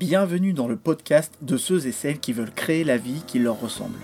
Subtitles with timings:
[0.00, 3.60] Bienvenue dans le podcast de ceux et celles qui veulent créer la vie qui leur
[3.60, 3.98] ressemble.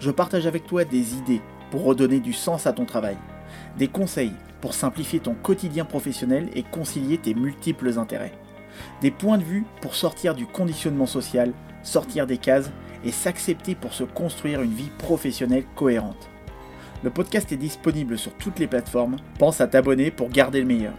[0.00, 3.18] Je partage avec toi des idées pour redonner du sens à ton travail,
[3.76, 8.32] des conseils pour simplifier ton quotidien professionnel et concilier tes multiples intérêts,
[9.02, 11.52] des points de vue pour sortir du conditionnement social,
[11.82, 12.70] sortir des cases
[13.04, 16.30] et s'accepter pour se construire une vie professionnelle cohérente.
[17.02, 20.94] Le podcast est disponible sur toutes les plateformes, pense à t'abonner pour garder le meilleur.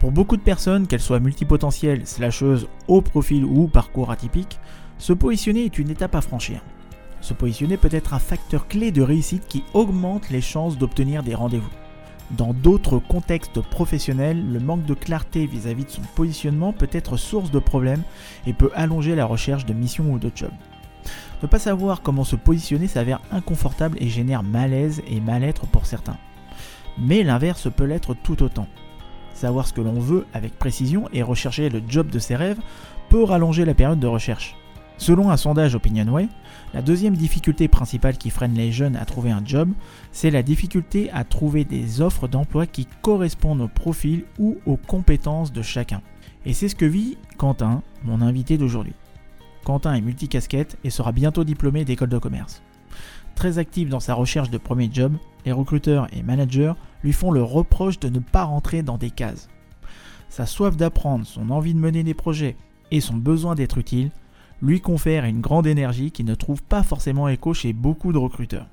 [0.00, 4.58] Pour beaucoup de personnes, qu'elles soient multipotentielles, slasheuses, haut profil ou parcours atypique,
[4.96, 6.62] se positionner est une étape à franchir.
[7.20, 11.34] Se positionner peut être un facteur clé de réussite qui augmente les chances d'obtenir des
[11.34, 11.68] rendez-vous.
[12.30, 17.50] Dans d'autres contextes professionnels, le manque de clarté vis-à-vis de son positionnement peut être source
[17.50, 18.02] de problèmes
[18.46, 20.50] et peut allonger la recherche de mission ou de job.
[21.42, 26.16] Ne pas savoir comment se positionner s'avère inconfortable et génère malaise et mal-être pour certains.
[26.96, 28.66] Mais l'inverse peut l'être tout autant.
[29.40, 32.60] Savoir ce que l'on veut avec précision et rechercher le job de ses rêves
[33.08, 34.54] peut rallonger la période de recherche.
[34.98, 36.28] Selon un sondage OpinionWay,
[36.74, 39.70] la deuxième difficulté principale qui freine les jeunes à trouver un job,
[40.12, 45.54] c'est la difficulté à trouver des offres d'emploi qui correspondent au profil ou aux compétences
[45.54, 46.02] de chacun.
[46.44, 48.92] Et c'est ce que vit Quentin, mon invité d'aujourd'hui.
[49.64, 52.62] Quentin est multicasquette et sera bientôt diplômé d'école de commerce.
[53.40, 55.14] Très actif dans sa recherche de premier job,
[55.46, 59.48] les recruteurs et managers lui font le reproche de ne pas rentrer dans des cases.
[60.28, 62.54] Sa soif d'apprendre, son envie de mener des projets
[62.90, 64.10] et son besoin d'être utile
[64.60, 68.66] lui confèrent une grande énergie qui ne trouve pas forcément écho chez beaucoup de recruteurs.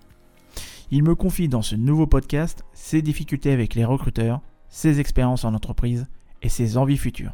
[0.92, 5.54] Il me confie dans ce nouveau podcast ses difficultés avec les recruteurs, ses expériences en
[5.54, 6.08] entreprise
[6.42, 7.32] et ses envies futures.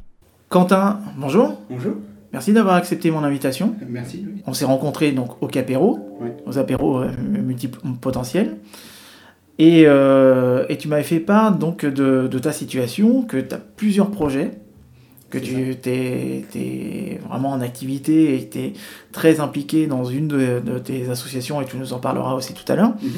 [0.50, 1.58] Quentin, bonjour.
[1.68, 1.96] Bonjour.
[2.34, 3.76] Merci d'avoir accepté mon invitation.
[3.88, 4.26] Merci.
[4.48, 6.00] On s'est rencontrés donc au Capéro,
[6.48, 7.10] aux apéros euh,
[8.02, 8.58] potentiels.
[9.60, 13.60] Et, euh, et, tu m'avais fait part donc de, de ta situation, que tu as
[13.60, 14.50] plusieurs projets,
[15.30, 18.74] que tu es, vraiment en activité et tu es
[19.12, 22.70] très impliqué dans une de, de, tes associations et tu nous en parleras aussi tout
[22.72, 22.96] à l'heure.
[23.02, 23.12] Mhm.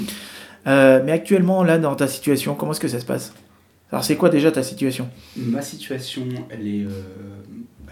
[0.68, 3.34] euh, mais actuellement, là, dans ta situation, comment est-ce que ça se passe?
[3.92, 5.08] Alors, c'est quoi déjà ta situation?
[5.38, 6.90] Ma situation, elle est, euh,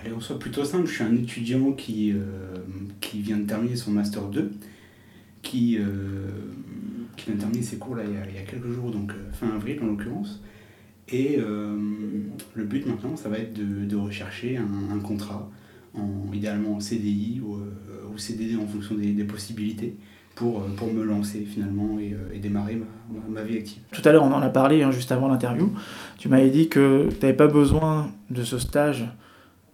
[0.03, 0.87] elle est en plutôt simple.
[0.87, 2.57] Je suis un étudiant qui, euh,
[3.01, 4.51] qui vient de terminer son Master 2,
[5.41, 5.79] qui
[7.15, 9.49] qui vient de terminer ses cours là, il, y a, quelques jours, donc euh, fin
[9.49, 10.41] avril en l'occurrence.
[11.09, 11.77] Et euh,
[12.53, 15.49] le but maintenant, ça va être de, de rechercher un, contrat,
[15.93, 19.95] en, idéalement en CDI ou, euh, ou, CDD en fonction des, des possibilités,
[20.33, 23.83] pour, pour, me lancer finalement et, et démarrer ma, ma, vie active.
[23.91, 25.71] Tout à l'heure, on en a parlé hein, juste avant l'interview.
[26.17, 29.05] Tu m'avais dit que tu n'avais pas besoin de ce stage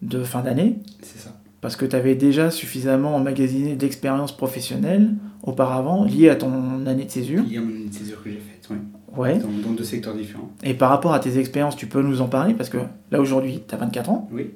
[0.01, 0.79] de fin d'année.
[1.01, 1.35] C'est ça.
[1.61, 5.11] Parce que tu avais déjà suffisamment emmagasiné d'expérience professionnelle
[5.43, 7.43] auparavant, liée à ton année de césure.
[7.43, 8.77] Liée à mon année de césure que j'ai faite, oui.
[9.15, 9.39] Ouais.
[9.39, 10.51] Dans, dans, deux secteurs différents.
[10.63, 12.53] Et par rapport à tes expériences, tu peux nous en parler?
[12.53, 12.77] Parce que
[13.11, 14.29] là, aujourd'hui, tu as 24 ans.
[14.31, 14.51] Oui.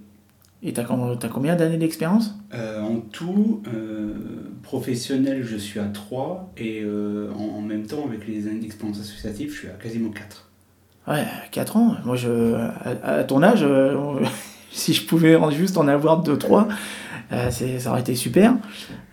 [0.62, 2.36] Et tu as, as, combien d'années d'expérience?
[2.54, 4.14] Euh, En tout, euh,
[4.62, 6.54] professionnel, je suis à 3.
[6.58, 10.12] Et euh, en, en, même temps, avec les années d'expérience associative, je suis à quasiment
[10.12, 10.50] 4.
[11.08, 11.96] Ouais, 4 ans.
[12.06, 13.66] Moi, je, à, à ton âge,
[14.74, 16.68] si je pouvais juste en avoir 2-3,
[17.32, 18.56] euh, ça aurait été super.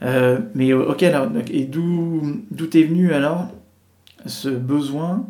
[0.02, 3.48] Euh, mais ok, alors, et d'où est venu alors
[4.26, 5.26] ce besoin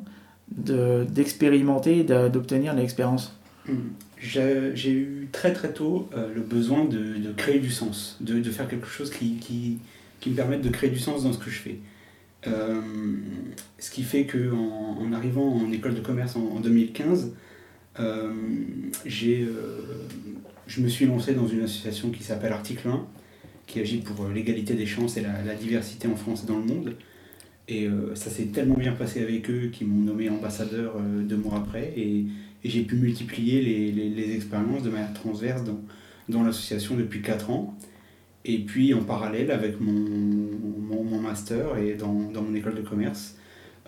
[0.50, 3.36] d'expérimenter, de, d'obtenir l'expérience?
[3.68, 3.74] Mmh.
[4.20, 8.50] J'ai eu très très tôt euh, le besoin de, de, créer du sens, de, de
[8.50, 9.78] faire quelque chose qui, qui,
[10.20, 11.78] qui, me permette de créer du sens dans ce que je fais.
[12.46, 12.80] Euh,
[13.78, 17.28] ce qui fait qu'en en, arrivant en école de commerce en, en 2015, euh,
[19.04, 19.46] j'ai,
[20.66, 23.06] je me suis lancé dans une association qui s'appelle Article 1,
[23.66, 26.96] qui agit pour l'égalité des chances et la, diversité en France et dans le monde.
[27.68, 31.36] Et euh, ça s'est tellement bien passé avec eux qu'ils m'ont nommé ambassadeur euh, deux
[31.36, 31.92] mois après.
[31.96, 32.26] Et,
[32.62, 35.80] j'ai pu multiplier les, les, expériences de manière transverse dans,
[36.28, 37.74] dans l'association depuis 4 ans.
[38.44, 42.82] Et puis en parallèle avec mon, mon, mon master et dans, dans, mon école de
[42.82, 43.38] commerce,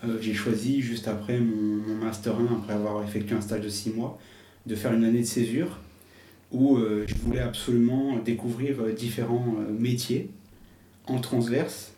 [0.04, 3.90] euh, j'ai choisi juste après mon, master 1, après avoir effectué un stage de 6
[3.90, 4.18] mois,
[4.66, 5.78] de faire une année de césure
[6.50, 10.30] où euh, je voulais absolument découvrir euh, différents métiers
[11.06, 11.94] en transverse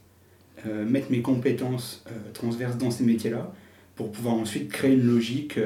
[0.87, 2.03] mettre mes compétences
[2.33, 3.53] transverses dans ces métiers-là
[3.97, 5.59] pour pouvoir ensuite créer une logique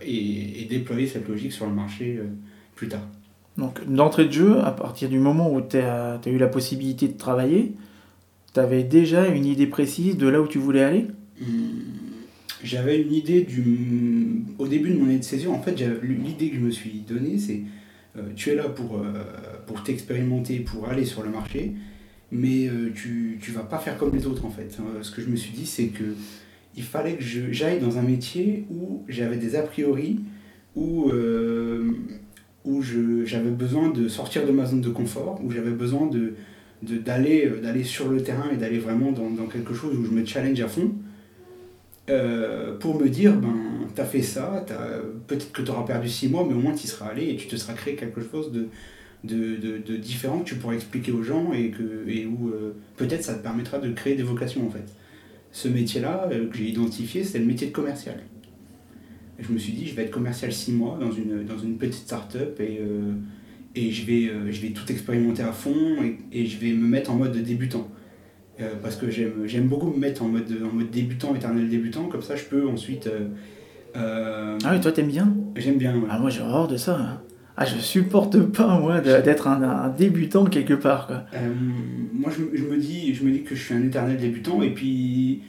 [0.00, 2.20] et, déployer cette logique sur le marché
[2.76, 3.06] plus tard.
[3.58, 7.08] Donc d'entrée de jeu, à partir du moment où tu as, as, eu la possibilité
[7.08, 7.74] de travailler,
[8.54, 11.08] tu avais déjà une idée précise de là où tu voulais aller?
[12.62, 14.44] J'avais une idée du...
[14.58, 17.38] Au début de mon année de césure, en fait, l'idée que je me suis donnée,
[17.38, 17.62] c'est
[18.18, 19.22] euh, tu es là pour, euh,
[19.66, 21.72] pour t'expérimenter, pour aller sur le marché,
[22.30, 24.76] mais euh, tu ne vas pas faire comme les autres en fait.
[25.02, 26.04] Ce que je me suis dit, c'est que
[26.76, 30.20] il fallait que j'aille dans un métier où j'avais des a priori,
[30.74, 31.10] où,
[32.66, 36.34] où j'avais besoin de sortir de ma zone de confort, où j'avais besoin de
[36.82, 40.26] d'aller d'aller sur le terrain et d'aller vraiment dans, dans, quelque chose où je me
[40.26, 40.92] challenge à fond
[42.80, 43.54] pour me dire ben
[43.94, 44.64] t'as fait ça
[45.26, 47.36] peut-être que tu auras perdu six mois mais au moins tu y seras allé et
[47.36, 48.68] tu te seras créé quelque chose de,
[49.26, 53.24] de, de, différent que tu pourras expliquer aux gens et, que, et où euh, peut-être
[53.24, 54.84] ça te permettra de créer des vocations en fait.
[55.52, 58.22] Ce métier-là euh, que j'ai identifié, c'est le métier de commercial.
[59.38, 62.04] Je me suis dit, je vais être commercial six mois dans une, dans une petite
[62.04, 63.12] start-up et, euh,
[63.74, 67.10] et je, vais, je vais tout expérimenter à fond et, et, je vais me mettre
[67.10, 67.86] en mode débutant.
[68.82, 72.36] Parce que j'aime beaucoup me mettre en mode, en mode débutant, éternel débutant, comme ça
[72.36, 73.08] je peux ensuite.
[73.94, 75.34] ah oui, toi t'aimes bien?
[75.56, 75.94] J'aime bien.
[76.10, 76.98] Ah, moi j'ai horreur de ça.
[76.98, 77.20] Hein.
[77.58, 81.06] Ah, je supporte pas, moi, d'être un, débutant quelque part.
[81.06, 81.24] Quoi.
[81.34, 81.48] Euh,
[82.12, 84.74] moi, je, je, me dis, je me dis que je suis un éternel débutant, et
[84.74, 85.40] puis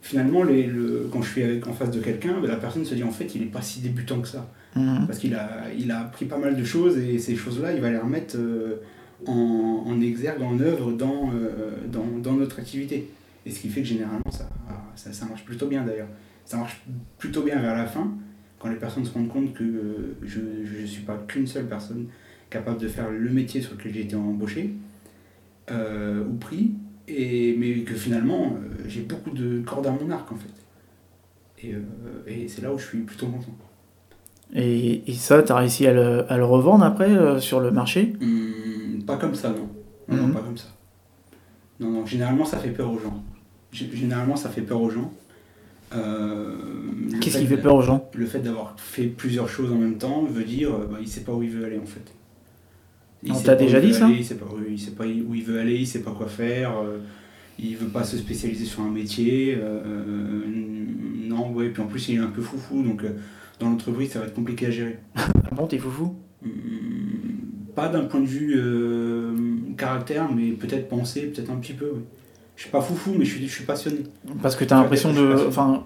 [0.00, 3.04] finalement, les, le, quand je suis en face de quelqu'un, ben, la personne se dit
[3.04, 4.50] en fait, il est pas si débutant que ça.
[4.74, 5.04] Mhm.
[5.06, 7.90] Parce qu'il a, il a appris pas mal de choses, et ces choses-là, il va
[7.90, 8.76] les remettre euh,
[9.26, 13.10] en, en, exergue, en œuvre dans, euh, dans, dans, notre activité.
[13.46, 14.48] Et ce qui fait que généralement, ça,
[14.96, 16.08] ça, ça marche plutôt bien d'ailleurs.
[16.44, 16.82] Ça marche
[17.18, 18.12] plutôt bien vers la fin
[18.58, 20.40] quand les personnes se rendent compte que euh, je
[20.80, 22.06] ne suis pas qu'une seule personne
[22.50, 24.74] capable de faire le métier sur lequel j'ai été embauché
[25.70, 26.72] euh, ou pris,
[27.06, 28.56] et, mais que finalement
[28.88, 31.66] j'ai beaucoup de cordes à mon arc en fait.
[31.66, 31.74] Et,
[32.26, 33.54] et c'est là où je suis plutôt content.
[34.54, 38.14] Et, et ça, tu as réussi à le, à le revendre après sur le marché?
[38.20, 38.49] Mmh,
[39.10, 39.68] Pas comme ça, non.
[40.08, 40.32] Non, mmh.
[40.32, 40.68] pas comme ça.
[41.80, 43.22] Non, non, généralement ça fait peur aux gens.
[43.72, 45.12] Généralement ça fait peur aux gens.
[45.94, 46.54] Euh,
[47.20, 48.10] Qu'est-ce qui fait peur aux gens?
[48.14, 51.32] Le fait d'avoir fait plusieurs choses en même temps veut dire bah, il sait pas
[51.32, 52.12] où il veut aller en fait.
[53.22, 54.08] Il On t'a déjà dit ça?
[54.08, 56.78] Il sait pas, il sait pas où il veut aller, il sait pas quoi faire,
[56.78, 56.98] euh,
[57.58, 59.58] il veut pas se spécialiser sur un métier.
[59.58, 60.44] Euh,
[61.28, 63.04] non, ouais, puis en plus il est un peu foufou donc
[63.58, 64.98] dans l'entreprise ça va être compliqué à gérer.
[65.16, 66.16] ah bon, t'es foufou?
[66.42, 66.48] Hmm,
[67.80, 68.60] Pas d'un point de vue
[69.76, 71.92] caractère, mais peut-être penser, peut-être un petit peu,
[72.60, 74.00] je suis pas foufou, mais je suis, je suis passionné.
[74.42, 75.46] Parce que tu as l'impression de.
[75.48, 75.84] Enfin,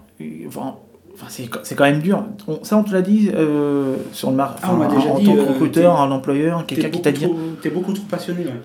[1.17, 2.27] enfin, c'est quand même dur.
[2.65, 4.59] ça, on te l'a dit euh, sur le marché.
[4.65, 5.29] Ah, on m'a déjà en dit.
[5.29, 7.29] En tant que euh, recruteur, un employeur, quelqu'un qui t'a dit.
[7.63, 8.61] Tu es beaucoup trop passionné, ouais.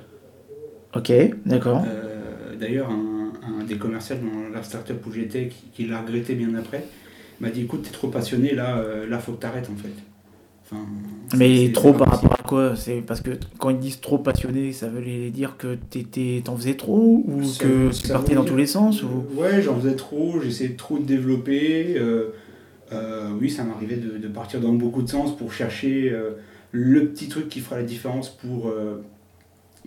[0.96, 1.12] Ok,
[1.46, 1.84] d'accord.
[1.88, 6.34] Euh, d'ailleurs, un, un, des commerciaux dans la startup où j'étais, qui, qui l'a regretté
[6.34, 6.86] bien après,
[7.40, 9.94] m'a dit écoute, tu es trop passionné, là, là, faut que tu arrêtes en fait.
[11.38, 14.88] Mais trop par rapport à quoi C'est parce que quand ils disent trop passionné, ça
[14.88, 15.77] veut dire que
[16.42, 19.25] t'en faisais trop ou que tu partais dans tous les sens ou...
[19.36, 21.95] Ouais, j'en faisais trop, j'essayais trop de développer.
[21.98, 22.33] Euh,
[22.92, 26.31] euh, oui, ça m'arrivait de, partir dans beaucoup de sens pour chercher euh,
[26.72, 28.72] le petit truc qui fera la différence pour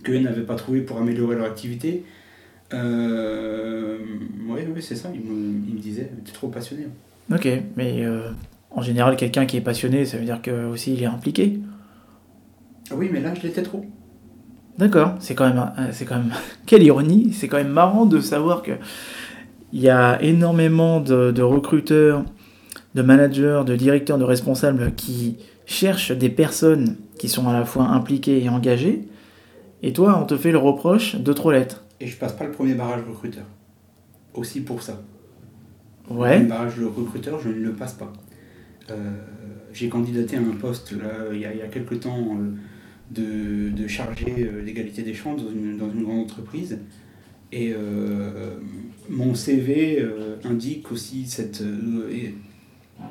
[0.03, 2.03] que n'avaient pas trouvé pour améliorer leur activité.
[2.71, 2.79] oui,
[4.49, 6.87] ouais, c'est ça, il me, il me disait, t'es trop passionné.
[7.31, 7.47] Ok,
[7.77, 8.05] mais
[8.73, 11.59] en général, quelqu'un qui est passionné, ça veut dire que aussi il est impliqué.
[12.91, 13.85] Oui, mais là, je l'étais trop.
[14.77, 16.33] D'accord, c'est quand même, c'est quand même,
[16.65, 18.71] quelle ironie, c'est quand même marrant de savoir que
[19.71, 22.23] il y a énormément de, recruteurs,
[22.93, 27.85] de managers, de directeurs, de responsables qui cherchent des personnes qui sont à la fois
[27.85, 29.07] impliquées et engagées,
[29.81, 31.83] et toi, on te fait le reproche de trop l'être.
[31.99, 33.45] Et je passe pas le premier barrage recruteur.
[34.33, 35.01] Aussi pour ça.
[36.09, 36.39] Ouais.
[36.39, 38.11] Le barrage recruteur, je ne le passe pas.
[38.91, 38.95] Euh,
[39.71, 42.51] j'ai candidaté à un poste là, il, y a, il y a quelques temps euh,
[43.11, 46.79] de, de chargé euh, d'égalité des chances dans une, dans une grande entreprise.
[47.51, 47.75] Et
[49.09, 50.03] mon CV
[50.43, 51.63] indique aussi cette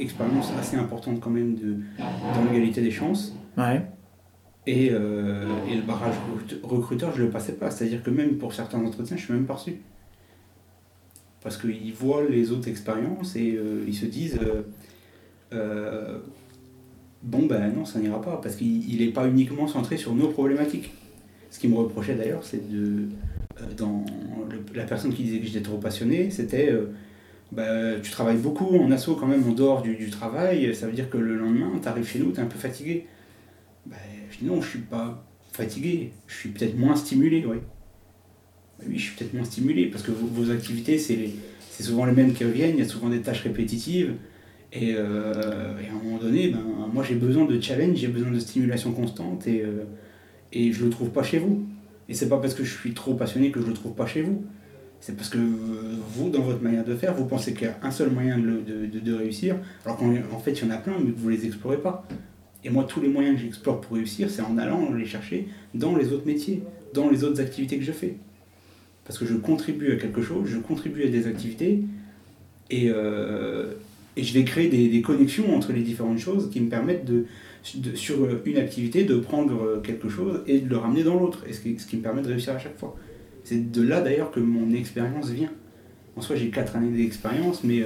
[0.01, 3.37] expérience assez importante quand même de, dans l'égalité des chances.
[3.57, 3.87] Ouais.
[4.67, 6.17] Et, et, le barrage
[6.65, 7.71] recruteur, je ne le passais pas.
[7.71, 9.77] C'est-à-dire que même pour certains entretiens, je suis même pas reçu.
[11.41, 13.57] Parce qu'ils voient les autres expériences et
[13.87, 14.63] ils se disent euh,
[17.23, 20.93] bon ben non, ça n'ira pas, parce qu'il n'est pas uniquement centré sur nos problématiques.
[21.51, 23.09] Ce qui me reprochait d'ailleurs, c'est de...
[23.61, 24.05] Euh, dans
[24.75, 26.71] la personne qui disait que j'étais trop passionné, c'était...
[26.71, 26.93] Euh,
[27.53, 31.11] bah, tu travailles beaucoup en assaut quand même en dehors du, travail, ça veut dire
[31.11, 33.07] que le lendemain, tu arrives chez nous, tu es un peu fatigué.
[33.85, 33.97] Bah,
[34.31, 37.59] je dis non, je suis pas fatigué, je suis peut-être moins stimulé, oui.
[38.79, 42.13] Bah oui, je suis peut-être moins stimulé, parce que vos, vos activités, c'est souvent les
[42.13, 44.15] mêmes qui reviennent, il y a souvent des tâches répétitives.
[44.75, 46.61] Euh, et, à un moment donné, ben,
[46.93, 49.85] moi j'ai besoin de challenge, j'ai besoin de stimulation constante et, euh,
[50.53, 51.67] et je le trouve pas chez vous.
[52.09, 54.23] Et c'est pas parce que je suis trop passionné que je le trouve pas chez
[54.23, 54.45] vous.
[55.01, 57.91] C'est parce que vous, dans votre manière de faire, vous pensez qu'il y a un
[57.91, 60.95] seul moyen de, de, de réussir, alors qu'en en fait il y en a plein,
[61.05, 62.07] mais que vous les explorez pas.
[62.65, 65.97] Et moi, tous les moyens que j'explore pour réussir, c'est en allant les chercher dans
[65.97, 66.63] les autres métiers,
[66.95, 68.15] dans les autres activités que je fais.
[69.05, 71.83] Parce que je contribue à quelque chose, je contribue à des activités,
[72.71, 73.73] et, euh,
[74.17, 77.25] et je vais créer des, des, connexions entre les différentes choses qui me permettent de,
[77.95, 81.61] sur une activité, de prendre quelque chose et de le ramener dans l'autre, et ce
[81.61, 82.97] qui, ce qui me permet de réussir à chaque fois.
[83.45, 85.53] C'est de là d'ailleurs que mon expérience vient.
[86.17, 87.85] En soi, j'ai 4 années d'expérience, mais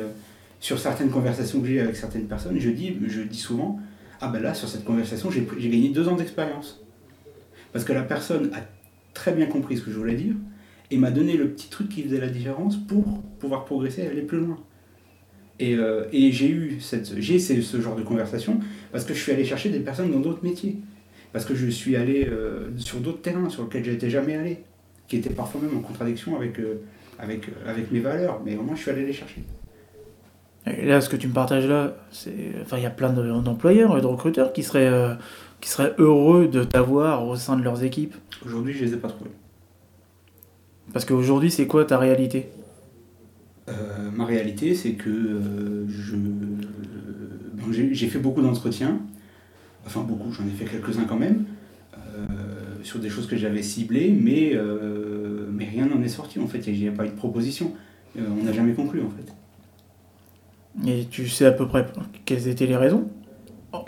[0.60, 3.78] sur certaines conversations que j'ai avec certaines personnes, je dis, je dis souvent,
[4.20, 6.82] ah ben là, sur cette conversation, j'ai gagné 2 ans d'expérience.
[7.72, 8.60] Parce que la personne a
[9.12, 10.34] très bien compris ce que je voulais dire
[10.90, 14.22] et m'a donné le petit truc qui faisait la différence pour pouvoir progresser et aller
[14.22, 14.58] plus loin.
[15.58, 18.60] Et, euh, et j'ai eu cette, j'ai ce genre de conversation
[18.92, 20.76] parce que je suis allé chercher des personnes dans d'autres métiers.
[21.32, 24.58] Parce que je suis allé euh, sur d'autres terrains sur lesquels j'étais jamais allé,
[25.06, 26.82] qui étaient parfois même en contradiction avec, euh,
[27.18, 29.42] avec, avec mes valeurs, mais au moins je suis allé les chercher.
[30.66, 32.32] Et là, ce que tu me partages là, c'est,
[32.62, 35.16] enfin, il y a plein d'employeurs et de recruteurs qui seraient,
[35.60, 38.14] qui seraient heureux de t'avoir au sein de leurs équipes.
[38.44, 39.30] Aujourd'hui, je les ai pas trouvés.
[40.92, 42.48] Parce qu'aujourd'hui, c'est quoi ta réalité?
[44.16, 46.16] Ma réalité, c'est que euh, je,
[47.92, 48.98] j'ai fait beaucoup d'entretiens,
[49.86, 51.44] enfin beaucoup, j'en ai fait quelques-uns quand même,
[51.94, 52.26] euh,
[52.82, 54.54] sur des choses que j'avais ciblées, mais,
[55.52, 57.72] mais rien n'en est sorti en fait, il n'y a pas eu de proposition.
[58.18, 59.32] on n'a jamais conclu en fait.
[60.86, 61.86] Et tu sais à peu près
[62.24, 63.08] quelles étaient les raisons?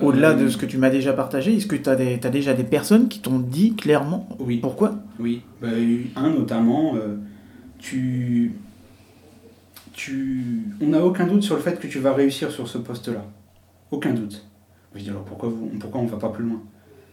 [0.01, 2.65] Au-delà de ce que tu m'as déjà partagé, est-ce que tu as, as, déjà des
[2.65, 4.59] personnes qui t'ont dit clairement oui.
[4.59, 4.99] pourquoi?
[5.19, 5.69] Oui, bah,
[6.17, 7.17] un notamment, euh,
[7.79, 8.53] tu,
[9.99, 13.25] tu, on n'a aucun doute sur le fait que tu vas réussir sur ce poste-là.
[13.91, 14.47] Aucun doute.
[14.95, 16.63] Je dis alors pourquoi, vous, pourquoi on va pas plus loin?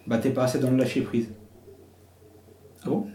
[0.06, 1.30] Bah t'es pas assez dans le lâcher prise.
[2.84, 3.08] Ah bon?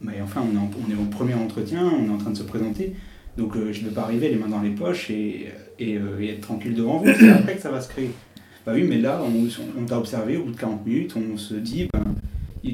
[0.00, 2.44] Mais enfin, on est, on est, au premier entretien, on est en train de se
[2.44, 2.94] présenter,
[3.36, 5.48] donc euh, je ne vais pas arriver les mains dans les poches et,
[5.80, 8.10] euh, et être tranquille devant vous, c'est après que ça va se créer.
[8.64, 11.88] Bah oui, mais là, on, t'a observé, au bout de 40 minutes, on se dit,
[11.92, 12.04] ben,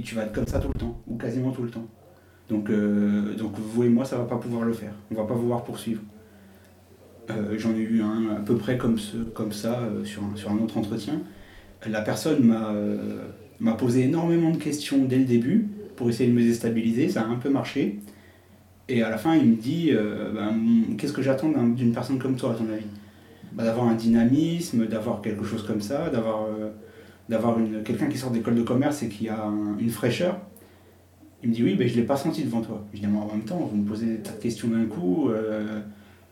[0.02, 1.86] tu vas être comme ça tout le temps, ou quasiment tout le temps.
[2.50, 4.92] Donc, euh, donc vous et moi, ça va pas pouvoir le faire.
[5.10, 6.02] On va pas pouvoir poursuivre.
[7.30, 10.36] Euh, j'en ai eu un à peu près comme, ce, comme ça euh, sur, un,
[10.36, 11.20] sur un autre entretien.
[11.86, 12.72] La personne m'a
[13.60, 15.66] m'a posé énormément de questions dès le début
[15.96, 17.08] pour essayer de me déstabiliser.
[17.08, 17.98] Ça a un peu marché.
[18.88, 19.92] Et à la fin, il me dit
[20.34, 20.54] ben,
[20.96, 22.86] Qu'est-ce que j'attends d'une personne comme toi, à ton avis?
[23.52, 28.54] Bah, d'avoir un dynamisme, d'avoir quelque chose comme ça, d'avoir euh, quelqu'un qui sort d'école
[28.54, 30.38] de commerce et qui a une fraîcheur.
[31.42, 32.84] Il me dit oui, mais je ne l'ai pas senti devant toi.
[32.92, 35.30] Je dis en même temps, vous me posez des tas de questions d'un coup.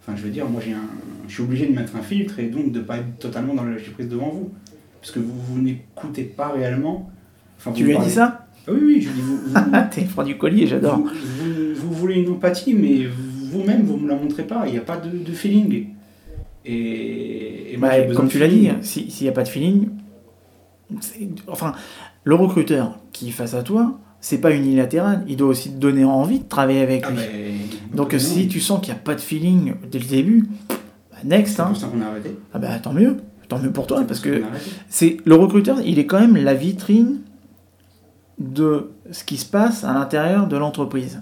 [0.06, 0.88] Enfin, je veux dire, moi j'ai un,
[1.26, 3.64] je suis obligé de mettre un filtre et donc de ne pas être totalement dans
[3.64, 4.52] la prise devant vous.
[5.00, 7.10] Parce que vous, vous n'écoutez pas réellement.
[7.58, 9.36] Enfin, tu lui as dit ça ah Oui, oui, je lui dis vous.
[9.36, 9.54] vous
[9.90, 10.98] T'es du collier, j'adore.
[10.98, 11.08] Vous,
[11.74, 14.64] vous, voulez une empathie, mais vous-même, vous ne me la montrez pas.
[14.66, 15.86] Il n'y a pas de, de feeling.
[16.64, 19.88] Et, bah, comme tu l'as dit, s'il n'y a pas de feeling,
[21.46, 21.72] enfin,
[22.24, 25.22] le recruteur qui est face à toi, c'est pas unilatéral.
[25.28, 27.20] Il doit aussi te donner envie de travailler avec ah, lui.
[27.94, 31.54] Donc si tu sens qu'il n'y a pas de feeling dès le début, bah, next.
[31.54, 31.66] C'est hein.
[31.66, 32.36] pour ça qu'on a arrêté.
[32.52, 34.42] Ah bah tant mieux, tant mieux pour toi parce que
[34.88, 37.18] c'est le recruteur, il est quand même la vitrine
[38.40, 41.20] de ce qui se passe à l'intérieur de l'entreprise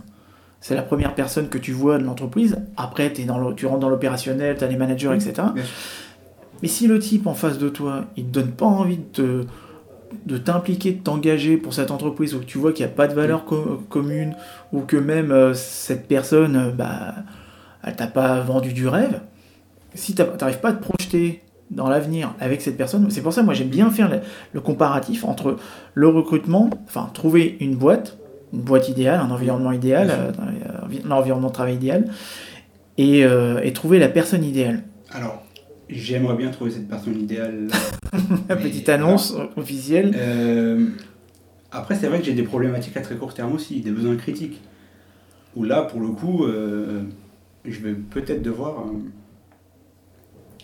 [0.62, 2.56] c'est la première personne que tu vois de l'entreprise.
[2.78, 5.48] Après, es dans tu rentres dans l'opérationnel, tu as les managers, etc.
[6.62, 9.44] Mais si le type en face de toi, il te donne pas envie de
[10.26, 13.06] de t'impliquer, de t'engager pour cette entreprise, ou que tu vois qu'il n'y a pas
[13.06, 13.44] de valeur
[13.88, 14.34] commune,
[14.72, 17.14] ou que même euh, cette personne, euh, bah,
[17.82, 19.20] elle t'a pas vendu du rêve,
[19.94, 23.42] si tu n'arrives pas à te projeter dans l'avenir avec cette personne, c'est pour ça
[23.42, 24.20] moi j'aime bien faire
[24.52, 25.56] le, comparatif entre
[25.94, 28.18] le recrutement, enfin trouver une boîte,
[28.52, 30.32] une boîte idéale, un environnement idéal, euh,
[31.04, 32.06] un environnement de travail idéal,
[32.98, 34.84] et, euh, et, trouver la personne idéale.
[35.10, 35.42] Alors,
[35.88, 37.68] j'aimerais bien trouver cette personne idéale.
[38.48, 40.14] La petite annonce officielle.
[40.16, 40.88] Euh,
[41.72, 44.60] après, c'est vrai que j'ai des problématiques à très court terme aussi, des besoins critiques.
[45.56, 46.46] Où là, pour le coup,
[47.64, 48.84] je vais peut-être devoir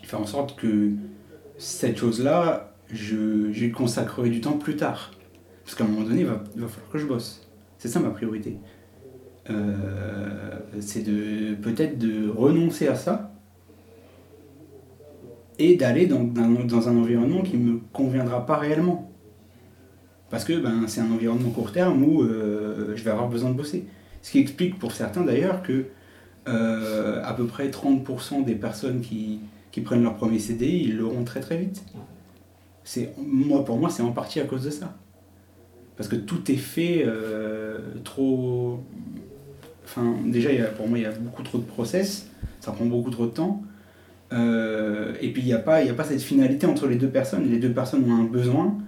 [0.02, 0.90] faire en sorte que
[1.58, 5.12] cette chose-là, je, je consacrerai du temps plus tard.
[5.64, 7.46] Parce qu'à un moment donné, il va, il va falloir que je bosse.
[7.78, 8.58] C'est ça ma priorité.
[9.48, 13.29] Euh, c'est de peut-être de renoncer à ça
[15.61, 19.12] et d'aller dans, dans, un environnement qui ne me conviendra pas réellement.
[20.31, 23.55] Parce que ben, c'est un environnement court terme où euh, je vais avoir besoin de
[23.55, 23.85] bosser.
[24.23, 25.87] Ce qui explique pour certains d'ailleurs que
[26.49, 29.40] euh, à peu près 30% des personnes qui,
[29.71, 31.85] qui, prennent leur premier CDI, ils l'auront très très vite.
[33.19, 34.97] Moi, pour moi, c'est en partie à cause de ça
[36.00, 38.83] parce que tout est fait euh, trop.
[39.85, 43.26] Enfin, déjà, pour moi, il y a beaucoup trop de process, ça prend beaucoup trop
[43.26, 43.62] de temps.
[44.32, 47.50] Euh, et puis, il n'y a, pas, a pas cette finalité entre les deux personnes.
[47.50, 48.78] Les deux personnes ont un besoin,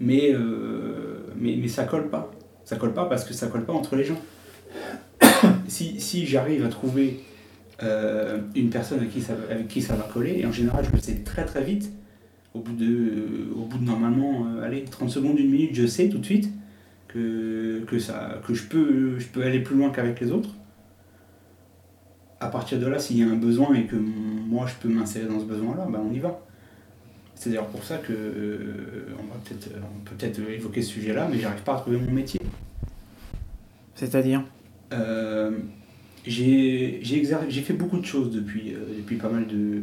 [0.00, 2.30] mais, euh, mais, mais ça colle pas.
[2.64, 4.20] Ça colle pas parce que ça colle pas entre les gens.
[5.68, 7.20] si, si j'arrive à trouver
[8.56, 9.10] une personne avec
[9.68, 11.92] qui, ça, va coller, et en général, je le sais très très vite,
[12.52, 16.18] Au bout de, au bout de normalement, allez, 30 secondes, une minute, je sais tout
[16.18, 16.50] de suite
[17.06, 20.57] que, que, ça, que je, peux, je peux aller plus loin qu'avec les autres.
[22.40, 25.26] À partir de là, s'il y a un besoin et que moi je peux m'insérer
[25.26, 26.40] dans ce besoin-là, ben on y va.
[27.34, 28.12] C'est d'ailleurs pour ça que
[29.18, 32.40] on va peut-être peut, peut évoquer ce sujet-là, mais j'arrive pas à trouver mon métier.
[33.98, 34.44] C'est-à-dire?
[34.92, 35.50] Euh,
[36.24, 39.82] J'ai fait beaucoup de choses depuis, euh, depuis pas mal de,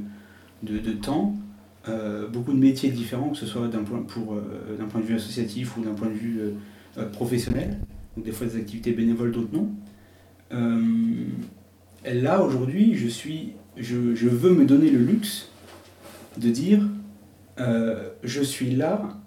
[0.63, 1.35] de, temps.
[1.89, 3.99] Euh, beaucoup de métiers différents, que ce soit d'un point,
[4.79, 6.39] d'un point de vue associatif ou d'un point de vue
[7.11, 7.77] professionnel.
[8.15, 9.69] Donc des fois des activités bénévoles, d'autres non.
[12.13, 13.07] Là, aujourd'hui, je,
[13.77, 15.49] je, veux me donner le luxe
[16.37, 16.81] de dire
[17.57, 19.17] je suis là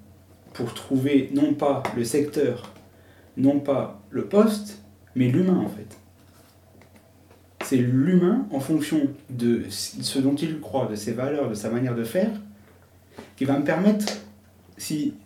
[0.52, 2.74] pour trouver non pas le secteur,
[3.36, 4.82] non pas le poste,
[5.14, 5.98] mais l'humain en fait.
[7.64, 11.94] C'est l'humain en fonction de ce dont il croit, de ses valeurs, de sa manière
[11.94, 12.30] de faire,
[13.36, 14.06] qui va me permettre,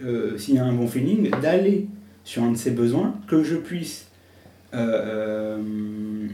[0.02, 1.88] euh, s'il y a un bon feeling, d'aller
[2.24, 4.08] sur un de ses besoins, que je puisse
[4.74, 6.28] euh, euh,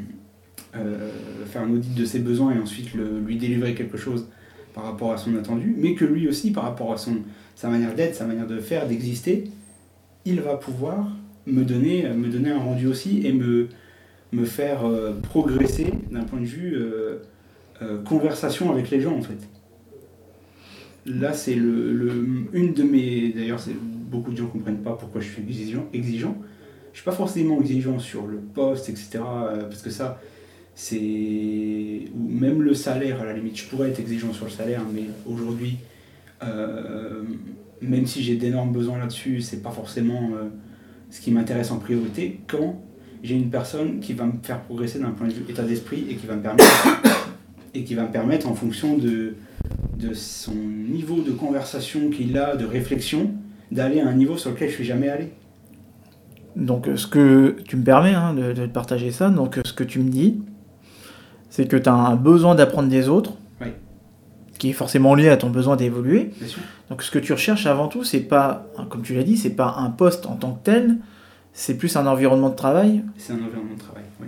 [0.73, 4.27] faire un audit de ses besoins et ensuite lui délivrer quelque chose
[4.75, 7.17] par rapport à son attendu, mais que lui aussi, par rapport à son,
[7.57, 9.45] sa manière d'être, sa manière de faire, d'exister,
[10.25, 11.11] il va pouvoir
[11.47, 13.69] me donner, me donner un rendu aussi et me,
[14.33, 17.23] me faire euh, progresser d'un point de vue euh,
[17.83, 19.39] euh, conversation avec les gens en fait.
[21.07, 22.13] Là, c'est le, le,
[22.53, 23.33] une de mes.
[23.33, 25.87] D'ailleurs, beaucoup de gens ne comprennent pas pourquoi je suis exigeant.
[25.95, 26.37] exigeant.
[26.39, 29.21] Je ne suis pas forcément exigeant sur le poste, etc.
[29.71, 30.21] Parce que ça,
[30.79, 32.05] c'est.
[32.15, 35.05] Ou même le salaire, à la limite, je pourrais être exigeant sur le salaire, mais
[35.27, 35.77] aujourd'hui,
[37.83, 40.31] même si j'ai d'énormes besoins là-dessus, c'est pas forcément
[41.11, 42.81] ce qui m'intéresse en priorité quand
[43.23, 46.15] j'ai une personne qui va me faire progresser d'un point de vue état d'esprit et
[46.15, 47.03] qui va me permettre,
[47.75, 49.35] et qui va me permettre en fonction de,
[49.99, 53.33] de son niveau de conversation qu'il a, de réflexion,
[53.73, 55.31] d'aller à un niveau sur lequel je suis jamais allé.
[56.57, 59.73] Donc euh, ce que tu me permets hein, de, de, partager ça, donc euh, ce
[59.73, 60.41] que tu me dis,
[61.51, 63.33] c'est que tu as un besoin d'apprendre des autres,
[64.59, 66.31] qui est forcément lié à ton besoin d'évoluer.
[66.91, 69.77] Donc ce que tu recherches avant tout, c'est pas, comme tu l'as dit, c'est pas
[69.79, 70.97] un poste en tant que tel,
[71.53, 73.05] c'est plus un environnement de travail.
[73.17, 74.27] C'est un environnement de travail, oui.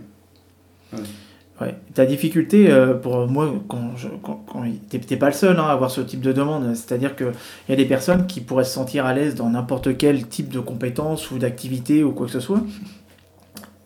[1.60, 1.74] Ouais.
[1.92, 4.42] Ta difficulté, euh, pour moi, quand, je, quand,
[4.88, 7.32] t'es pas le seul hein, à avoir ce type de demande, c'est-à-dire qu'il
[7.68, 10.58] y a des personnes qui pourraient se sentir à l'aise dans n'importe quel type de
[10.58, 12.62] compétence ou d'activité ou quoi que ce soit,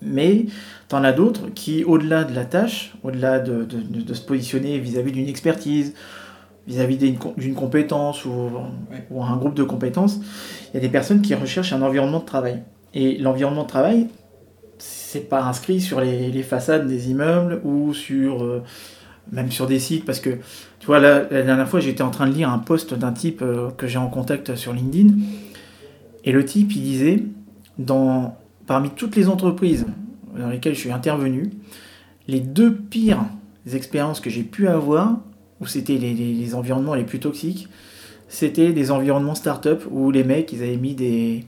[0.04, 0.46] mais
[0.88, 5.12] t'en as d'autres qui, au-delà de la tâche, au-delà de, de, de, se positionner vis-à-vis
[5.12, 5.94] d'une expertise,
[6.66, 8.50] vis-à-vis d'une compétence ou,
[9.10, 10.18] ou, un groupe de compétences,
[10.72, 12.62] il y a des personnes qui recherchent un environnement de travail.
[12.94, 14.08] Et l'environnement de travail,
[14.78, 18.62] c'est pas inscrit sur les, les, façades des immeubles ou sur euh,
[19.32, 20.30] même sur des sites parce que
[20.80, 23.70] tu vois la dernière fois j'étais en train de lire un post d'un type euh,
[23.70, 25.14] que j'ai en contact sur LinkedIn
[26.24, 27.22] et le type il disait
[27.78, 29.86] dans parmi toutes les entreprises
[30.36, 31.50] dans lesquelles je suis intervenu
[32.26, 33.24] les deux pires
[33.72, 35.18] expériences que j'ai pu avoir
[35.60, 37.68] où c'était les, environnements les plus toxiques,
[38.28, 41.44] c'était des environnements start-up où les mecs, ils avaient mis des,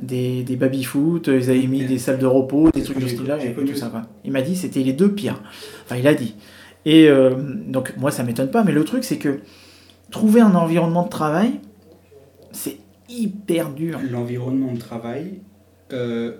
[0.00, 3.38] des, des baby-foot, ils avaient mis des salles de repos, des trucs de ce style-là,
[3.38, 3.88] j'ai tout ça.
[3.88, 4.02] Quoi.
[4.24, 5.40] Il m'a dit c'était les deux pires.
[5.84, 6.34] Enfin, il a dit.
[6.84, 7.34] Et euh,
[7.68, 9.40] donc, moi, ça m'étonne pas, mais le truc, c'est que
[10.10, 11.60] trouver un environnement de travail,
[12.50, 14.00] c'est hyper dur.
[14.10, 15.40] L'environnement de travail,
[15.92, 16.32] euh,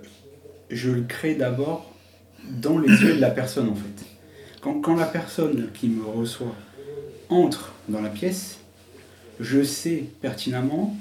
[0.69, 1.93] je le crée d'abord
[2.49, 4.05] dans les yeux de la personne, en fait.
[4.61, 6.55] Quand, quand la personne qui me reçoit
[7.29, 8.59] entre dans la pièce,
[9.39, 10.95] je sais pertinemment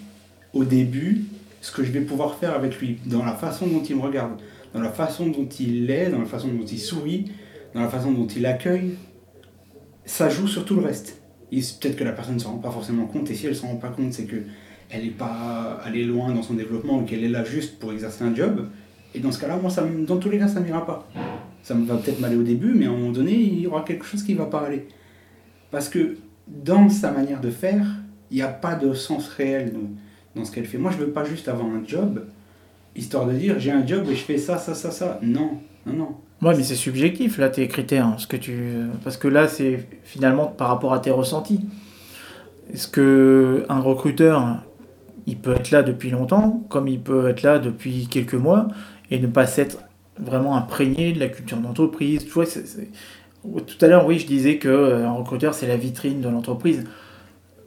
[0.53, 1.25] au début
[1.61, 4.41] ce que je vais pouvoir faire avec lui, dans la façon dont il me regarde,
[4.75, 7.31] dans la façon dont il est, dans la façon dont il sourit,
[7.75, 8.95] dans la façon dont il accueille.
[10.05, 11.21] Ça joue sur tout le reste.
[11.51, 13.69] Peut-être que la personne ne se rend pas forcément compte, et si elle ne s'en
[13.69, 14.43] rend pas compte, c'est que
[14.93, 18.25] elle n'est pas allée loin dans son développement ou qu'elle est là juste pour exercer
[18.25, 18.69] un job.
[19.15, 21.09] Et dans ce cas-là, moi, ça, dans tous les cas, ça m'ira pas.
[21.63, 23.83] Ça me va peut-être m'aller au début, mais à un moment donné, il y aura
[23.83, 24.87] quelque chose qui ne va pas aller.
[25.71, 27.87] Parce que dans sa manière de faire,
[28.31, 29.73] il n'y a pas de sens réel
[30.35, 30.79] dans, ce qu'elle fait.
[30.79, 32.27] Moi, je ne veux pas juste avoir un job,
[32.95, 35.19] histoire de dire j'ai un job et je fais ça, ça, ça, ça.
[35.23, 36.17] Non, non, non.
[36.43, 38.07] Ouais, mais c'est subjectif, là, tes critères.
[38.07, 38.75] Hein, ce que tu...
[39.05, 41.61] Parce que là, c'est finalement par rapport à tes ressentis.
[42.73, 44.63] Est-ce que un recruteur,
[45.27, 48.69] il peut être là depuis longtemps, comme il peut être là depuis quelques mois,
[49.11, 49.79] et ne pas s'être
[50.19, 52.27] vraiment imprégné de la culture d'entreprise.
[52.29, 56.85] Tout à l'heure, oui, je disais que euh, recruteur, c'est la vitrine de l'entreprise.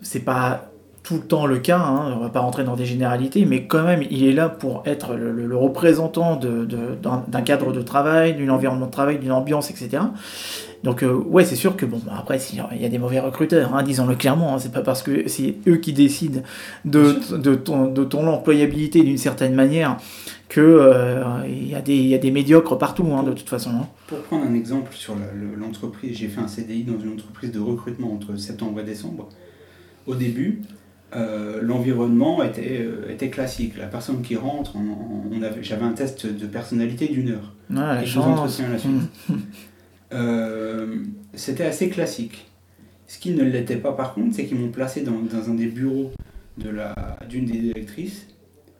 [0.01, 0.71] C'est pas
[1.05, 3.83] tout le temps le cas, hein, on va pas rentrer dans des généralités, mais quand
[3.83, 8.87] même, il est là pour être le, représentant de, d'un cadre de travail, d'un environnement
[8.87, 10.01] de travail, d'une ambiance, etc.
[10.85, 13.81] Donc euh, ouais, c'est sûr que bon, après, il y a des mauvais recruteurs, hein,
[13.81, 16.41] disons-le clairement, hein, c'est pas parce que c'est eux qui décident
[16.85, 19.97] de, de, ton, de ton employabilité d'une certaine manière
[20.47, 23.71] que euh, il y, a des, y a des médiocres partout, hein, de toute façon.
[24.05, 25.15] Pour prendre un exemple sur
[25.57, 29.27] l'entreprise, j'ai fait un CDI dans une entreprise de recrutement entre septembre et décembre.
[30.05, 30.61] Au début,
[31.15, 33.75] euh, l'environnement était, était classique.
[33.79, 35.31] La personne qui rentre, on,
[35.63, 37.53] j'avais un test de personnalité d'une heure.
[37.75, 38.61] Ah, et chance.
[38.61, 38.91] la suite.
[40.13, 40.97] Euh,
[41.33, 42.49] c'était assez classique.
[43.07, 46.11] Ce qui ne l'était pas par contre, c'est qu'ils m'ont placé dans, un des bureaux
[46.57, 48.27] d'une des directrices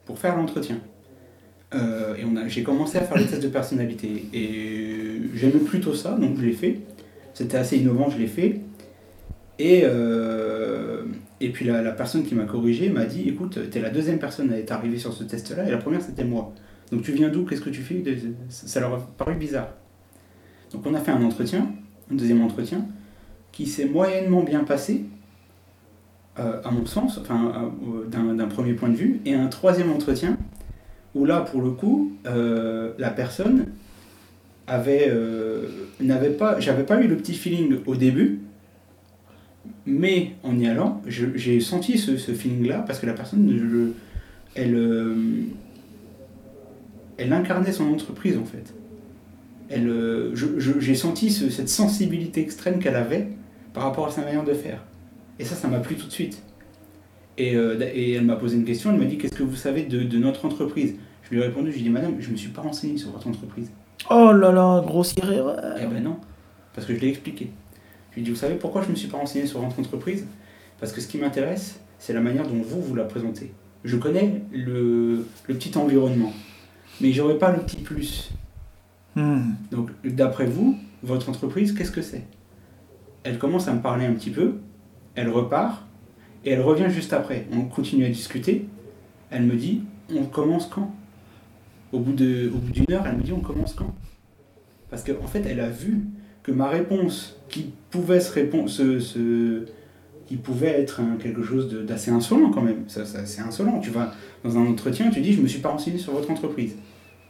[0.04, 0.80] pour faire l'entretien.
[1.74, 4.26] Euh, et j'ai commencé à faire les tests de personnalité.
[4.32, 6.80] Et j'aimais plutôt ça, donc je l'ai fait.
[7.34, 8.60] C'était assez innovant, je l'ai fait.
[9.58, 11.04] Et, euh,
[11.40, 14.52] et puis la, personne qui m'a corrigé m'a dit écoute, tu es la deuxième personne
[14.52, 16.52] à être arrivée sur ce test-là, et la première c'était moi.
[16.92, 17.44] Donc tu viens d'où?
[17.44, 18.02] Qu'est-ce que tu fais?
[18.48, 19.72] Ça leur a paru bizarre.
[20.72, 21.68] Donc on a fait un entretien,
[22.10, 22.86] un deuxième entretien,
[23.52, 25.04] qui s'est moyennement bien passé,
[26.38, 27.72] euh, à mon sens, enfin
[28.08, 30.36] d'un premier point de vue, et un troisième entretien,
[31.14, 33.66] où là pour le coup, euh, la personne
[34.66, 35.62] avait euh,
[36.00, 38.40] n'avait pas, j'avais pas eu le petit feeling au début,
[39.86, 43.94] mais en y allant, j'ai senti ce, feeling-là parce que la personne,
[44.54, 45.54] elle
[47.32, 48.74] incarnait son entreprise en fait
[49.68, 53.28] elle, euh, j'ai senti cette sensibilité extrême qu'elle avait
[53.74, 54.82] par rapport à sa manière de faire.
[55.38, 56.42] Et ça, ça m'a plu tout de suite.
[57.38, 59.82] Et, euh, et elle m'a posé une question, elle m'a dit Qu'est-ce que vous savez
[59.82, 60.94] de, de, notre entreprise?
[61.22, 63.26] Je lui ai répondu J'ai dit Madame, je ne me suis pas renseigné sur votre
[63.28, 63.70] entreprise.
[64.10, 66.16] Oh là là, grossière erreur Eh ben non,
[66.74, 67.50] parce que je l'ai expliqué.
[68.10, 69.78] Je lui ai dit Vous savez pourquoi je ne me suis pas renseigné sur votre
[69.78, 70.26] entreprise?
[70.80, 73.52] Parce que ce qui m'intéresse, c'est la manière dont vous, vous la présentez.
[73.84, 76.32] Je connais le, le petit environnement,
[77.00, 78.30] mais j'aurais pas le petit plus.
[79.16, 79.54] Hmm.
[79.70, 82.22] Donc, d'après vous, votre entreprise, qu'est-ce que c'est?
[83.24, 84.58] Elle commence à me parler un petit peu,
[85.14, 85.84] elle repart,
[86.44, 87.46] et elle revient juste après.
[87.52, 88.68] On continue à discuter.
[89.30, 89.82] Elle me dit,
[90.14, 90.94] on commence quand?
[91.92, 93.92] Au bout d'une heure, elle me dit, on commence quand?
[94.90, 96.04] Parce qu'en en fait, elle a vu
[96.42, 99.64] que ma réponse, qui pouvait se
[100.26, 102.88] qui pouvait être quelque chose d'assez insolent quand même.
[102.88, 103.80] Ça, c'est insolent.
[103.80, 104.12] Tu vas
[104.44, 106.74] dans un entretien, tu dis je me suis pas renseigné sur votre entreprise.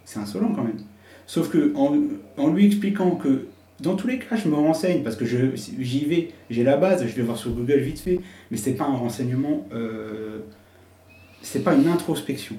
[0.04, 0.78] C'est insolent quand même.
[1.26, 3.46] Sauf que en, lui expliquant que
[3.80, 7.12] dans tous les cas, je me renseigne parce que j'y vais, j'ai la base, je
[7.12, 10.38] vais voir sur Google vite fait, mais c'est pas un renseignement, euh,
[11.42, 12.56] c'est pas une introspection.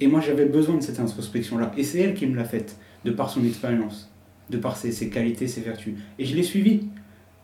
[0.00, 1.72] Et moi, j'avais besoin de cette introspection-là.
[1.76, 4.10] Et c'est elle qui me l'a faite, de par son expérience,
[4.50, 5.94] de par ses, ses, qualités, ses vertus.
[6.18, 6.88] Et je l'ai suivi.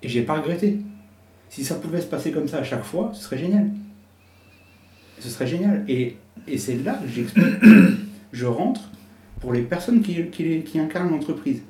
[0.03, 0.79] Et j'ai pas regretté.
[1.49, 3.71] Si ça pouvait se passer comme ça à chaque fois, ce serait génial.
[5.19, 5.85] Ce serait génial.
[5.89, 7.47] Et, et c'est là que j'explique.
[8.33, 8.91] je rentre,
[9.41, 11.63] pour les personnes qui, qui, qui incarnent l'entreprise.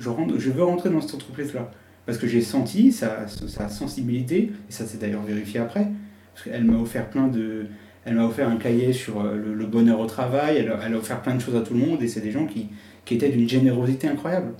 [0.00, 1.70] Je, je veux rentrer dans cette entreprise-là.
[2.06, 5.88] Parce que j'ai senti sa, sa, sensibilité, et ça s'est d'ailleurs vérifié après,
[6.34, 7.66] parce qu'elle m'a offert plein de...
[8.04, 11.20] Elle m'a offert un cahier sur euh, le, bonheur au travail, elle, elle, a offert
[11.20, 12.68] plein de choses à tout le monde, et c'est des gens qui,
[13.04, 14.52] qui étaient d'une générosité incroyable.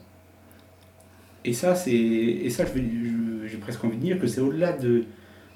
[1.45, 5.05] Et ça, c'est, et ça j'ai presque envie de dire que c'est au-delà de,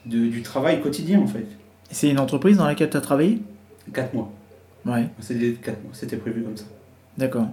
[0.07, 1.47] de, du travail quotidien, en fait.
[1.91, 3.41] C'est une entreprise dans laquelle tu as travaillé?
[3.93, 4.33] Quatre mois.
[4.87, 5.09] Ouais.
[5.21, 6.65] C'était 4 mois, c'était prévu comme ça.
[7.19, 7.49] D'accord.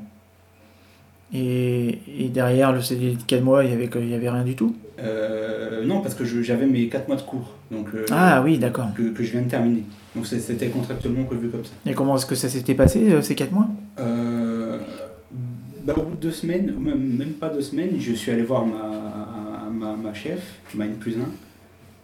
[1.33, 4.45] Et, et, derrière le CDD de 4 mois, il n'y avait, il y avait rien
[4.45, 4.75] du tout?
[4.99, 7.53] Euh, Non, parce que j'avais mes 4 mois de cours.
[7.69, 8.87] Donc, euh, ah oui, d'accord.
[8.95, 9.83] Que, que, je viens de terminer.
[10.15, 11.71] Donc c'était contractuellement prévu comme ça.
[11.85, 13.67] Et comment est-ce que ça s'était passé euh, ces 4 mois?
[13.97, 18.65] Bah, Au bout de 2 semaines, même, même pas 2 semaines, je suis allé voir
[18.65, 21.19] ma, ma, ma chef, ma N plus 1,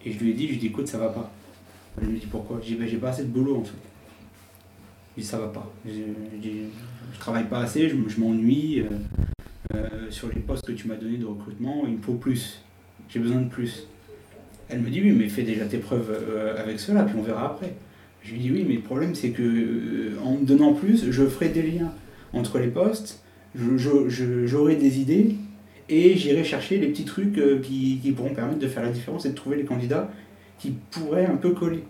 [0.06, 1.32] et je lui ai dit, je lui ai dit écoute, ça va pas.
[2.02, 2.60] Elle me dit pourquoi?
[2.62, 3.74] J'ai dit bah, j'ai pas assez de boulot en fait.
[5.16, 5.72] Je dis ça va pas.
[5.86, 8.82] Je, je, travaille pas assez, je, m'ennuie.
[8.82, 8.90] Euh,
[9.76, 12.62] euh, sur les postes que tu m'as donné de recrutement, il me faut plus.
[13.10, 13.88] J'ai besoin de plus.
[14.70, 17.48] Elle me dit oui, mais fais déjà tes preuves euh, avec cela, puis on verra
[17.48, 17.74] après.
[18.24, 21.50] Je lui dis oui, mais le problème c'est que en me donnant plus, je ferai
[21.50, 21.94] des liens
[22.32, 23.24] entre les postes,
[23.56, 25.36] j'aurai des idées
[25.90, 29.30] et j'irai chercher les petits trucs qui, qui, pourront permettre de faire la différence et
[29.30, 30.10] de trouver les candidats
[30.58, 31.84] qui pourraient un peu coller.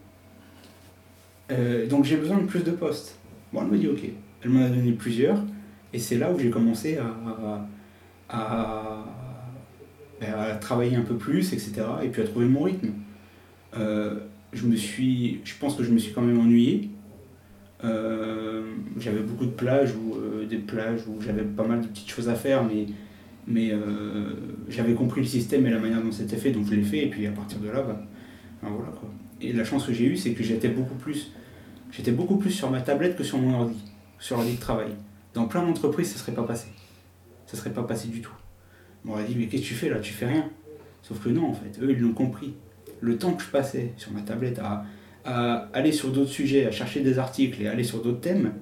[1.51, 3.17] Euh, donc j'ai besoin de plus de postes.
[3.51, 4.01] Bon, elle m'a dit ok.
[4.43, 5.39] Elle m'en a donné plusieurs.
[5.93, 7.67] Et c'est là où j'ai commencé à,
[8.29, 9.05] à,
[10.21, 11.83] à, travailler un peu plus, etc.
[12.03, 12.89] Et puis à trouver mon rythme.
[13.77, 14.19] Euh,
[14.53, 16.89] je, me suis, je pense que je me suis quand même ennuyé.
[17.83, 18.63] Euh,
[18.97, 22.35] j'avais beaucoup de plages, ou des plages où j'avais pas mal de petites choses à
[22.35, 22.87] faire, mais,
[23.45, 23.71] mais
[24.69, 27.05] j'avais compris le système et la manière dont c'était fait, donc je l'ai fait.
[27.05, 28.01] Et puis à partir de là, bah,
[28.63, 29.09] ben voilà quoi.
[29.43, 31.31] Et la chance que j'ai eue, c'est que j'étais beaucoup plus,
[31.91, 33.83] j'étais beaucoup plus sur ma tablette que sur mon ordi,
[34.19, 34.91] sur l'ordi de travail.
[35.33, 36.67] Dans plein d'entreprises, ça serait pas passé.
[37.45, 38.33] Ça serait pas passé du tout.
[39.03, 39.99] On m'aurait dit, mais qu'est-ce que tu fais là?
[39.99, 40.49] Tu fais rien.
[41.01, 42.53] Sauf que non, en fait, eux, ils l'ont compris.
[43.01, 44.85] Le temps que je passais sur ma tablette à,
[45.73, 48.53] aller sur d'autres sujets, à chercher des articles et aller sur d'autres thèmes,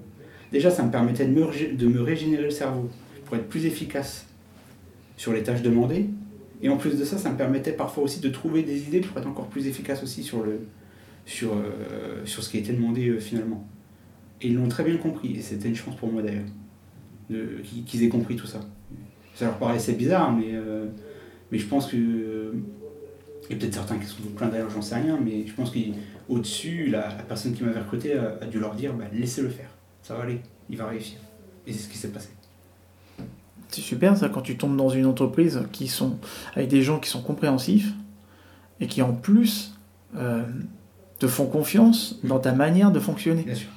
[0.51, 2.89] déjà, ça me permettait de me, de me régénérer le cerveau
[3.25, 4.25] pour être plus efficace
[5.17, 6.09] sur les tâches demandées.
[6.61, 9.17] Et en plus de ça, ça me permettait parfois aussi de trouver des idées pour
[9.17, 10.59] être encore plus efficace aussi sur, le,
[11.25, 13.67] sur, euh, sur ce qui été demandé euh, finalement.
[14.41, 16.45] Et ils l'ont très bien compris, et c'était une chance pour moi d'ailleurs,
[17.85, 18.59] qu'ils aient compris tout ça.
[19.35, 20.87] Ça leur paraissait bizarre, mais, euh,
[21.51, 22.53] mais je pense que.
[23.49, 27.09] A peut-être certains qui sont plein d'ailleurs, j'en sais rien, mais je pense qu'au-dessus, la,
[27.09, 29.69] la, personne qui m'avait recruté a, dû leur dire bah, laissez-le faire,
[30.01, 31.17] ça va aller, il va réussir.
[31.67, 32.29] Et c'est ce qui s'est passé.
[33.71, 36.17] C'est super ça quand tu tombes dans une entreprise qui sont
[36.55, 37.93] avec des gens qui sont compréhensifs
[38.81, 39.73] et qui en plus
[40.15, 40.43] euh,
[41.19, 43.43] te font confiance dans ta manière de fonctionner.
[43.43, 43.69] Bien sûr.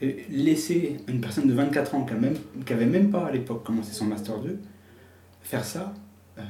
[0.00, 3.92] Et laisser une personne de 24 ans qui n'avait même, même pas à l'époque commencé
[3.92, 4.58] son Master 2
[5.42, 5.94] faire ça,
[6.36, 6.42] euh,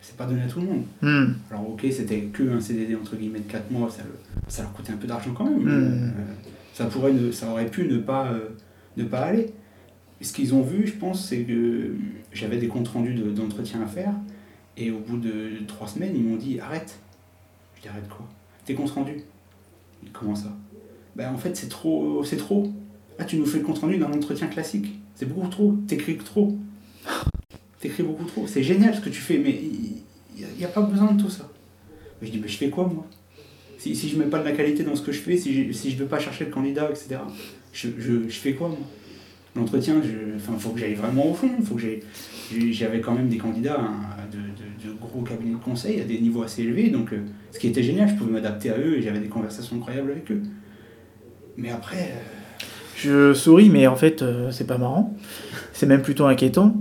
[0.00, 0.84] c'est pas donné à tout le monde.
[1.02, 1.34] Hmm.
[1.50, 4.02] Alors ok, c'était que un CDD entre guillemets de 4 mois, ça,
[4.48, 5.62] ça leur coûtait un peu d'argent quand même.
[5.62, 5.68] Hmm.
[5.68, 6.10] Euh,
[6.72, 8.32] ça, pourrait ça aurait pu ne pas,
[8.96, 9.52] ne pas aller
[10.20, 11.94] ce qu'ils ont vu, je pense, c'est que
[12.32, 14.12] j'avais des comptes rendus d'entretien à faire.
[14.76, 16.98] Et au bout de trois semaines, ils m'ont dit arrête.
[17.76, 18.26] Je dis arrête quoi?
[18.64, 19.22] Tes comptes rendus
[20.12, 20.54] Comment ça?
[21.14, 22.22] Ben en fait, c'est trop.
[22.24, 22.72] C'est trop.
[23.18, 24.98] Ah, tu nous fais le compte rendu d'un entretien classique.
[25.14, 25.74] C'est beaucoup trop.
[25.86, 26.56] T'écris trop.
[27.80, 28.46] T'écris beaucoup trop.
[28.46, 31.48] C'est génial ce que tu fais, mais il n'y a, pas besoin de tout ça.
[32.20, 33.06] Je dis, mais je fais quoi moi?
[33.78, 35.90] Si, si je mets pas de la qualité dans ce que je fais, si je,
[35.90, 37.20] je veux pas chercher le candidat, etc.,
[37.72, 38.78] je fais quoi moi?
[39.56, 41.50] L'entretien, il faut que j'aille vraiment au fond.
[42.70, 43.94] J'avais quand même des candidats hein,
[44.32, 46.90] de, gros cabinets de conseil à des niveaux assez élevés.
[46.90, 47.18] Donc, euh,
[47.52, 50.30] ce qui était génial, je pouvais m'adapter à eux et j'avais des conversations incroyables avec
[50.30, 50.42] eux.
[51.56, 51.96] Mais après.
[51.96, 52.64] Euh,
[52.96, 55.14] je souris, mais en fait, euh, c'est pas marrant.
[55.72, 56.74] C'est même plutôt inquiétant.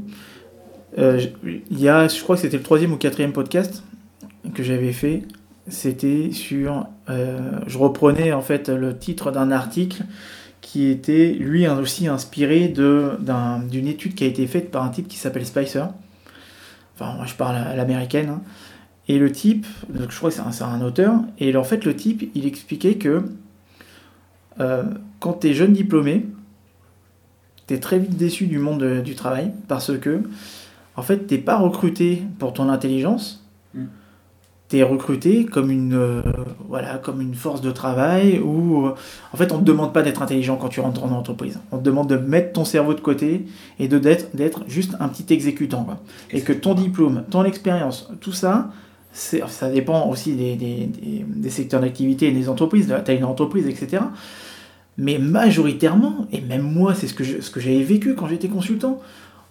[0.98, 3.84] Il y a, je crois que c'était le troisième ou quatrième podcast
[4.54, 5.24] que j'avais fait.
[5.68, 6.88] C'était sur.
[7.10, 10.04] je reprenais en fait le titre d'un article
[10.66, 15.18] qui était lui aussi inspiré d'une étude qui a été faite par un type qui
[15.18, 15.86] s'appelle Spicer.
[16.96, 18.30] Enfin, moi je parle à l'américaine.
[18.30, 18.42] Hein.
[19.08, 22.48] Et le type, je crois que c'est un, auteur, et en fait le type, il
[22.48, 23.26] expliquait que
[24.60, 24.84] euh,
[25.20, 26.26] quand tu es jeune diplômé,
[27.68, 30.24] tu es très vite déçu du monde du travail parce que
[30.96, 33.45] en fait, t'es pas recruté pour ton intelligence,
[34.70, 36.22] tu es recruté comme une, euh,
[36.68, 38.96] voilà, comme une force de travail où, euh,
[39.32, 41.60] en fait, on ne te demande pas d'être intelligent quand tu rentres en entreprise.
[41.72, 43.46] On te demande de mettre ton cerveau de côté
[43.80, 45.86] et d'être, juste un petit exécutant.
[46.32, 48.72] Et, que ton diplôme, ton expérience, tout ça,
[49.14, 54.04] ça dépend aussi des, secteurs d'activité et des entreprises, de la taille d'une entreprise, etc.
[54.98, 59.00] Mais majoritairement, et même moi, c'est ce que, ce que j'avais vécu quand j'étais consultant,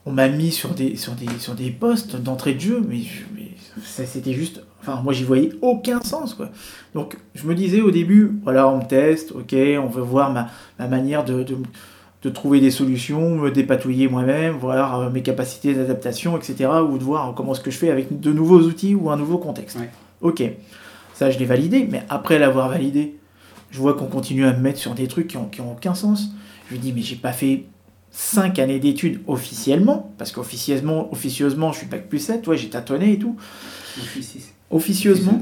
[0.07, 3.01] on m'a mis sur des, sur des, sur des postes d'entrée de jeu, mais,
[3.35, 3.51] mais
[3.85, 6.51] c'était juste Enfin, moi, j'y voyais aucun sens, quoi.
[6.95, 10.88] Donc, je me disais au début, voilà, on me teste, ok, on veut voir ma,
[10.88, 11.43] manière de,
[12.23, 17.03] de, trouver des solutions, me dépatouiller moi-même, voir euh, mes capacités d'adaptation, etc., ou de
[17.03, 19.79] voir comment ce que je fais avec de nouveaux outils ou un nouveau contexte.
[20.21, 20.43] Ok,
[21.14, 23.17] ça, je l'ai validé, mais après l'avoir validé,
[23.71, 25.95] je vois qu'on continue à me mettre sur des trucs qui n'ont qui ont aucun
[25.95, 26.29] sens.
[26.69, 27.64] Je me dis, mais j'ai pas fait
[28.16, 33.12] 5 années d'études officiellement, parce qu'officieusement, officieusement, je suis bac plus 7, ouais, j'ai tâtonné
[33.12, 33.37] et tout.
[33.96, 35.40] Je suis 6 officieusement.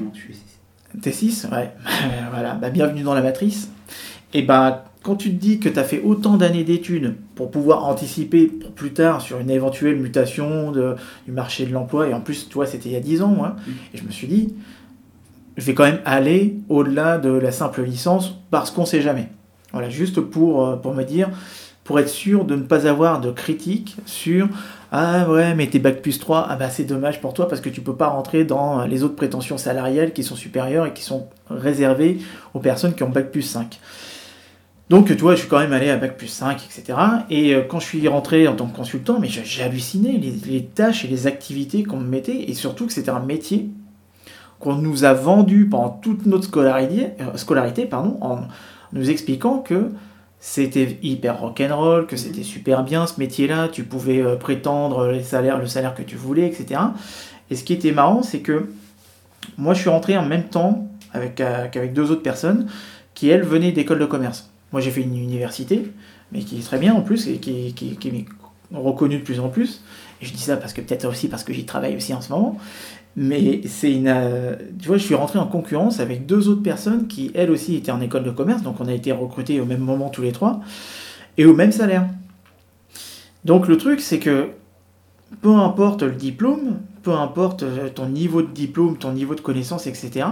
[1.01, 1.71] T'es 6 Ouais.
[2.33, 3.69] voilà, bah, bienvenue dans la matrice.
[4.33, 7.85] Et bah, quand tu te dis que tu as fait autant d'années d'études pour pouvoir
[7.85, 12.21] anticiper pour plus tard sur une éventuelle mutation de, du marché de l'emploi, et en
[12.21, 13.71] plus, toi, c'était il y a 10 ans, moi, mm.
[13.95, 14.55] et je me suis dit,
[15.59, 19.29] je vais quand même aller au-delà de la simple licence parce qu'on sait jamais.
[19.73, 21.31] Voilà, juste pour, euh, pour me dire,
[21.85, 24.49] pour être sûr de ne pas avoir de critiques sur
[24.95, 27.71] ah ouais, mais t'es bac plus 3, ah bah c'est dommage pour toi parce que
[27.71, 31.29] tu peux pas rentrer dans les autres prétentions salariales qui sont supérieures et qui sont
[31.49, 32.19] réservées
[32.53, 33.81] aux personnes qui ont bac plus 5.
[34.91, 36.99] Donc, tu vois, je suis quand même allé à bac plus 5, etc.
[37.31, 41.07] Et euh, quand je suis rentré en tant que consultant, mais j'ai halluciné les, tâches
[41.07, 43.71] et les activités qu'on me mettait, et surtout que c'était un métier
[44.61, 48.43] qu'on nous a vendu pendant toute notre scolarité, euh, scolarité en
[48.93, 49.89] nous expliquant que
[50.45, 55.57] c'était hyper rock'n'roll, que c'était super bien ce métier-là, tu pouvais euh, prétendre les salaires,
[55.57, 56.81] le salaire que tu voulais, etc.
[57.49, 58.69] Et ce qui était marrant, c'est que
[59.57, 62.67] moi je suis rentré en même temps avec, euh, qu'avec deux autres personnes
[63.15, 64.51] qui, elles, venaient d'école de commerce.
[64.73, 65.93] Moi j'ai fait une université,
[66.33, 68.27] mais qui est très bien en plus, et qui, qui,
[68.75, 69.85] reconnu de plus en plus.
[70.23, 72.57] Je dis ça parce que peut-être aussi parce que j'y travaille aussi en ce moment.
[73.17, 74.09] Mais c'est une.
[74.09, 77.77] euh, tu vois, je suis rentré en concurrence avec deux autres personnes qui, elles aussi,
[77.77, 78.63] étaient en école de commerce.
[78.63, 80.61] Donc, on a été recrutés au même moment tous les trois.
[81.37, 82.07] Et au même salaire.
[83.45, 84.49] Donc, le truc, c'est que
[85.43, 89.87] peu importe le diplôme, peu importe euh, ton niveau de diplôme, ton niveau de connaissance,
[89.87, 90.27] etc.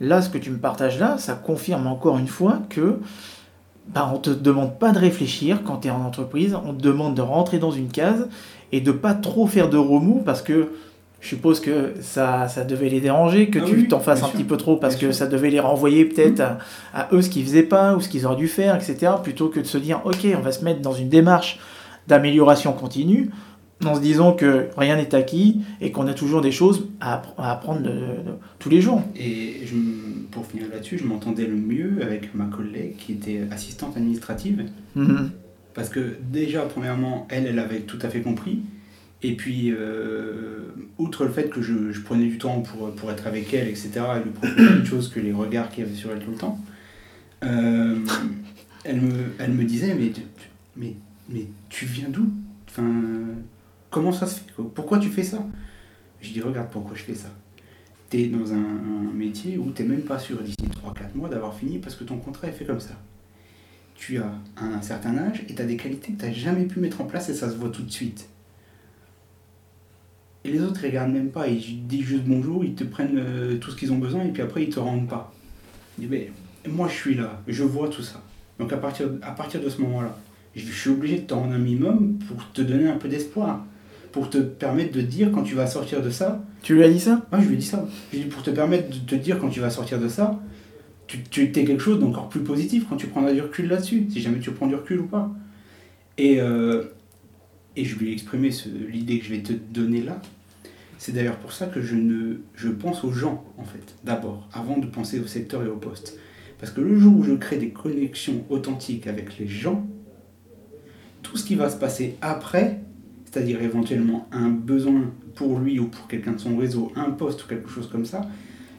[0.00, 2.98] Là, ce que tu me partages là, ça confirme encore une fois que
[3.88, 7.14] bah, on te demande pas de réfléchir quand tu es en entreprise, on te demande
[7.14, 8.28] de rentrer dans une case
[8.72, 10.68] et de pas trop faire de remous parce que
[11.20, 14.26] je suppose que ça, ça devait les déranger, que Ah tu oui, t'en fasses un
[14.26, 15.14] sûr, petit peu trop parce que sûr.
[15.14, 16.58] ça devait les renvoyer peut-être à,
[16.94, 19.12] à eux ce qu'ils faisaient pas ou ce qu'ils auraient dû faire, etc.
[19.22, 21.58] Plutôt que de se dire, ok, on va se mettre dans une démarche
[22.06, 23.30] d'amélioration continue
[23.84, 27.34] en se disant que rien n'est acquis et qu'on a toujours des choses à, appre-
[27.38, 29.02] à apprendre de- de- de- tous les jours.
[29.16, 29.74] Et je
[30.30, 34.64] pour finir là-dessus, je m'entendais le mieux avec ma collègue qui était assistante administrative.
[34.94, 35.30] Mhm.
[35.74, 38.60] Parce que déjà, premièrement, elle, elle avait tout à fait compris.
[39.22, 43.52] Et puis, euh, outre le fait que je, prenais du temps pour, pour être avec
[43.52, 46.20] elle, etc., et lui proposer autre chose que les regards qu'il y avait sur elle
[46.20, 46.58] tout le temps,
[47.44, 47.98] euh,
[48.84, 50.12] elle, me, elle me disait, mais,
[50.76, 50.94] mais,
[51.28, 52.28] mais tu viens d'où?
[52.68, 52.84] Enfin,
[53.90, 54.52] Comment ça se fait?
[54.52, 55.44] Quoi Pourquoi tu fais ça?
[56.20, 57.28] Je dis, regarde pourquoi je fais ça.
[58.10, 61.54] Tu es dans un, un métier où tu même pas sûr d'ici 3-4 mois d'avoir
[61.54, 62.94] fini parce que ton contrat est fait comme ça
[63.98, 66.78] tu as un certain âge et tu as des qualités que tu n'as jamais pu
[66.78, 68.28] mettre en place et ça se voit tout de suite.
[70.44, 73.56] Et les autres, ils regardent même pas, ils disent juste bonjour, ils te prennent euh,
[73.58, 75.34] tout ce qu'ils ont besoin et puis après ils te rendent pas.
[75.98, 76.30] Mais
[76.66, 78.22] moi je suis là, je vois tout ça.
[78.60, 80.16] Donc à partir, à partir de ce moment-là,
[80.54, 83.64] je suis obligé de te rendre un minimum pour te donner un peu d'espoir.
[84.12, 87.00] Pour te permettre de dire quand tu vas sortir de ça, Tu lui as dit
[87.00, 87.26] ça?
[87.30, 87.86] Moi, je lui ai dit ça.
[88.10, 90.08] Je lui ai dit, pour te permettre de te dire quand tu vas sortir de
[90.08, 90.40] ça,
[91.08, 94.20] tu, tu es quelque chose d'encore plus positif quand tu prendras du recul là-dessus, si
[94.20, 95.34] jamais tu prends du recul ou pas.
[96.18, 96.84] Et, euh,
[97.74, 98.50] et je lui ai exprimé
[98.88, 100.20] l'idée que je vais te donner là.
[100.98, 104.78] C'est d'ailleurs pour ça que je, ne, je pense aux gens, en fait, d'abord, avant
[104.78, 106.18] de penser au secteur et au poste.
[106.58, 109.86] Parce que le jour où je crée des connexions authentiques avec les gens,
[111.22, 112.80] tout ce qui va se passer après,
[113.24, 117.48] c'est-à-dire éventuellement un besoin pour lui ou pour quelqu'un de son réseau, un poste ou
[117.48, 118.22] quelque chose comme ça,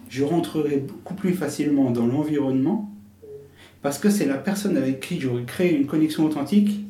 [0.09, 2.91] je rentrerai beaucoup plus facilement dans l'environnement
[3.81, 6.85] parce que c'est la personne avec qui j'aurais créé une connexion authentique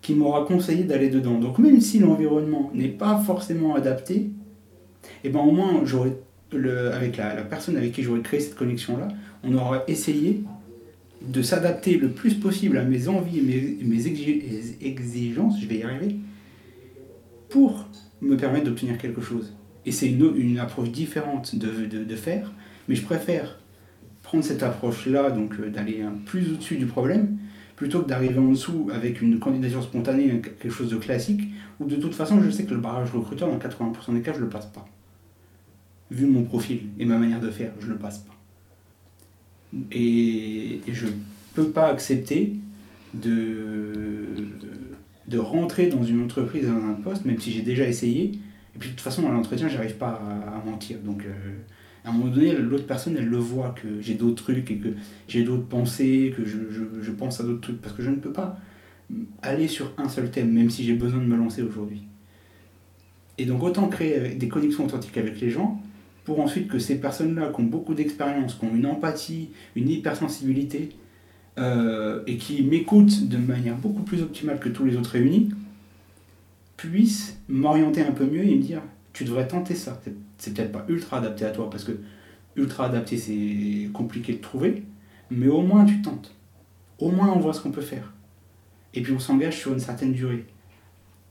[0.00, 1.38] qui m'aura conseillé d'aller dedans.
[1.38, 4.30] Donc même si l'environnement n'est pas forcément adapté,
[5.22, 5.82] et ben au moins
[6.92, 9.08] avec la, personne avec qui j'aurais créé cette connexion là,
[9.44, 10.42] on aura essayé
[11.22, 15.78] de s'adapter le plus possible à mes envies et mes, mes exi- exigences, je vais
[15.78, 16.16] y arriver,
[17.48, 17.86] pour
[18.20, 19.54] me permettre d'obtenir quelque chose.
[19.86, 22.52] Et c'est une, approche différente de, de, faire,
[22.88, 23.60] mais je préfère
[24.24, 27.38] prendre cette approche-là, donc euh, d'aller plus au-dessus du problème,
[27.76, 31.42] plutôt que d'arriver en dessous avec une candidature spontanée, quelque chose de classique,
[31.78, 34.40] où de toute façon je sais que le barrage recruteur, dans 80% des cas, je
[34.40, 34.84] le passe pas.
[36.10, 38.34] Vu mon profil et ma manière de faire, je le passe pas.
[39.92, 41.06] Et, je
[41.54, 42.54] peux pas accepter
[43.14, 44.26] de,
[45.28, 48.32] de rentrer dans une entreprise, dans un poste, même si j'ai déjà essayé,
[48.76, 50.98] et puis de toute façon, à l'entretien, j'arrive pas à, mentir.
[51.02, 51.30] Donc, euh,
[52.04, 54.88] à un moment donné, l'autre personne, elle le voit que j'ai d'autres trucs et que
[55.28, 56.58] j'ai d'autres pensées, que je,
[57.00, 58.58] je- pense à d'autres trucs, parce que je ne peux pas
[59.40, 62.02] aller sur un seul thème, même si j'ai besoin de me lancer aujourd'hui.
[63.38, 65.80] Et donc, autant créer avec- des connexions authentiques avec les gens,
[66.24, 70.90] pour ensuite que ces personnes-là, qui ont beaucoup d'expérience, qui ont une empathie, une hypersensibilité,
[71.58, 75.48] euh, et qui m'écoutent de manière beaucoup plus optimale que tous les autres réunis,
[76.88, 80.00] puissent m'orienter un peu mieux et me dire tu devrais tenter ça.
[80.38, 81.92] C'est- peut-être pas ultra adapté à toi parce que
[82.56, 84.82] ultra adapté c'est compliqué de trouver,
[85.30, 86.34] mais au moins tu tentes.
[86.98, 88.12] Au moins on voit ce qu'on peut faire.
[88.94, 90.46] Et puis on s'engage sur une certaine durée.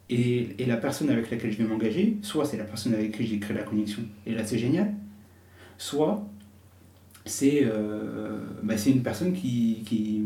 [0.09, 3.39] Et, la personne avec laquelle je vais m'engager, soit c'est la personne avec qui j'ai
[3.39, 4.93] créé la connexion, et là c'est génial,
[5.77, 6.23] soit
[7.25, 10.21] c'est euh, bah, une personne qui, qui,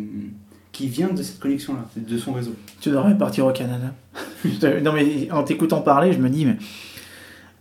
[0.79, 2.55] qui vient de cette connexion-là, de son réseau.
[2.79, 3.93] Tu devrais partir au Canada.
[4.81, 6.55] Non mais en t'écoutant parler, je me dis, mais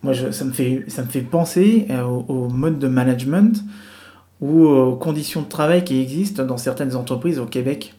[0.04, 3.64] moi je- ça, me fait, ça me fait penser euh, au, au mode de management
[4.40, 7.94] ou aux conditions de travail qui existent dans certaines entreprises au Québec.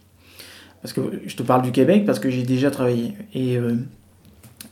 [0.82, 3.14] Parce que je te parle du Québec parce que j'ai déjà travaillé.
[3.34, 3.76] Et, euh,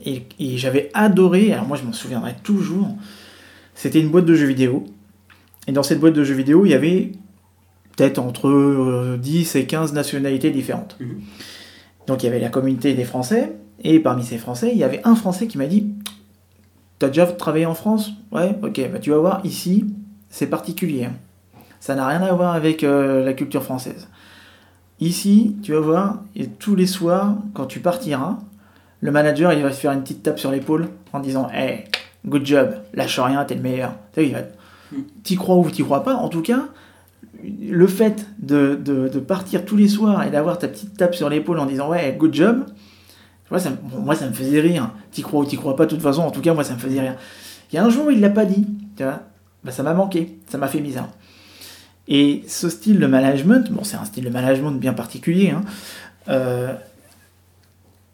[0.05, 2.87] et, et j'avais adoré, alors moi je m'en souviendrai toujours,
[3.75, 4.85] c'était une boîte de jeux vidéo.
[5.67, 7.11] Et dans cette boîte de jeux vidéo, il y avait
[7.97, 10.95] peut-être entre euh, 10 et 15 nationalités différentes.
[11.01, 11.19] Mhm.
[12.07, 13.51] Donc il y avait la communauté des Français,
[13.83, 15.89] et parmi ces Français, il y avait un Français qui m'a dit
[16.99, 18.11] T'as déjà travaillé en France?
[18.31, 19.85] Ouais, ok, bah tu vas voir, ici,
[20.29, 21.05] c'est particulier.
[21.05, 21.13] hein.
[21.79, 24.07] Ça n'a rien à voir avec euh, la culture française.
[24.99, 28.39] Ici, tu vas voir, et tous les soirs, quand tu partiras,
[29.01, 31.83] le manager, il va se faire une petite tape sur l'épaule en disant Hey,
[32.25, 33.93] good job, lâche rien, t'es le meilleur.
[34.15, 34.33] Tu
[35.23, 36.65] T'y crois ou t'y crois pas, en tout cas,
[37.47, 41.65] le fait de, partir tous les soirs et d'avoir ta petite tape sur l'épaule en
[41.65, 42.65] disant Ouais, good job,
[43.49, 43.69] moi ça,
[44.27, 44.91] me faisait rire.
[45.11, 46.79] T'y crois ou t'y crois pas, de toute façon, en tout cas, moi, ça me
[46.79, 47.15] faisait rire.
[47.71, 49.21] Il y a un jour où il l'a pas dit, tu vois,
[49.63, 51.09] bah, ça m'a manqué, ça m'a fait bizarre.
[52.07, 55.61] Et ce style de management, bon, c'est un style de management bien particulier, hein,
[56.29, 56.73] euh,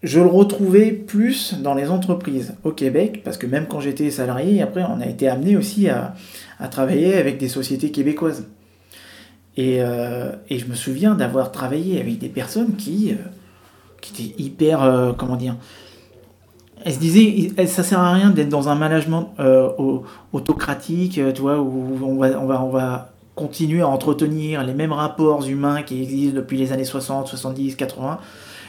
[0.03, 4.61] je le retrouvais plus dans les entreprises au Québec, parce que même quand j'étais salarié,
[4.61, 6.13] après, on a été amené aussi à,
[6.69, 8.45] travailler avec des sociétés québécoises.
[9.57, 13.15] Et, euh, je me souviens d'avoir travaillé avec des personnes qui, euh,
[14.01, 15.55] qui étaient hyper, comment dire,
[16.83, 19.33] elles se disaient, ça sert à rien d'être dans un management
[20.33, 24.91] autocratique, tu vois, où on va, on va, on va continuer à entretenir les mêmes
[24.91, 28.19] rapports humains qui existent depuis les années 60, 70, 80,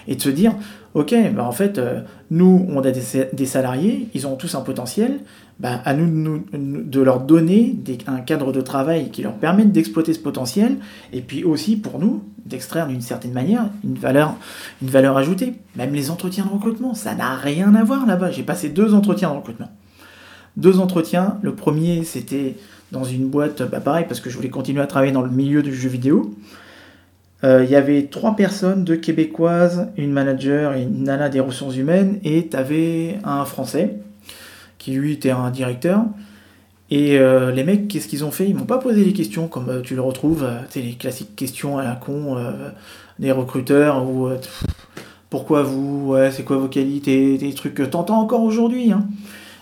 [0.07, 0.53] et de se dire,
[0.95, 5.20] ok, bah en fait, euh, nous, on a des, salariés, ils ont tous un potentiel,
[5.61, 7.76] bah à nous, de leur donner
[8.07, 10.76] un cadre de travail qui leur permette d'exploiter ce potentiel,
[11.12, 14.34] et puis aussi pour nous, d'extraire d'une certaine manière une valeur,
[14.82, 15.55] une valeur ajoutée.
[15.76, 18.30] Même les entretiens de recrutement, ça n'a rien à voir là-bas.
[18.30, 19.70] J'ai passé deux entretiens de recrutement.
[20.57, 22.57] Deux entretiens, le premier c'était
[22.92, 25.62] dans une boîte, bah pareil, parce que je voulais continuer à travailler dans le milieu
[25.62, 26.34] du jeu vidéo.
[27.42, 32.18] Euh, il y avait trois personnes, deux québécoises, une manager une nana des ressources humaines,
[32.24, 33.96] et tu avais un français,
[34.85, 36.05] qui lui était un directeur.
[36.91, 38.49] Et euh, les mecs, qu'est-ce qu'ils ont fait?
[38.49, 41.78] Ils m'ont pas posé les questions comme euh, tu le retrouves, c'est les classiques questions
[41.78, 42.37] à la con
[43.18, 44.28] des recruteurs, ou
[45.30, 48.93] pourquoi vous, c'est quoi vos qualités, des trucs que t'entends encore aujourd'hui.
[48.93, 49.07] Hein.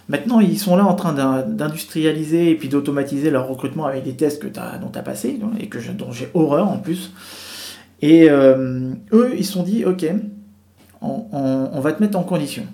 [0.09, 4.43] Maintenant, ils sont là en train d'industrialiser et puis d'automatiser leur recrutement avec des tests
[4.43, 7.13] que as, dont tu as passé et que dont j'ai horreur en plus.
[8.03, 10.05] Et euh, eux, ils se sont dit, ok,
[11.01, 12.65] on, va te mettre en condition.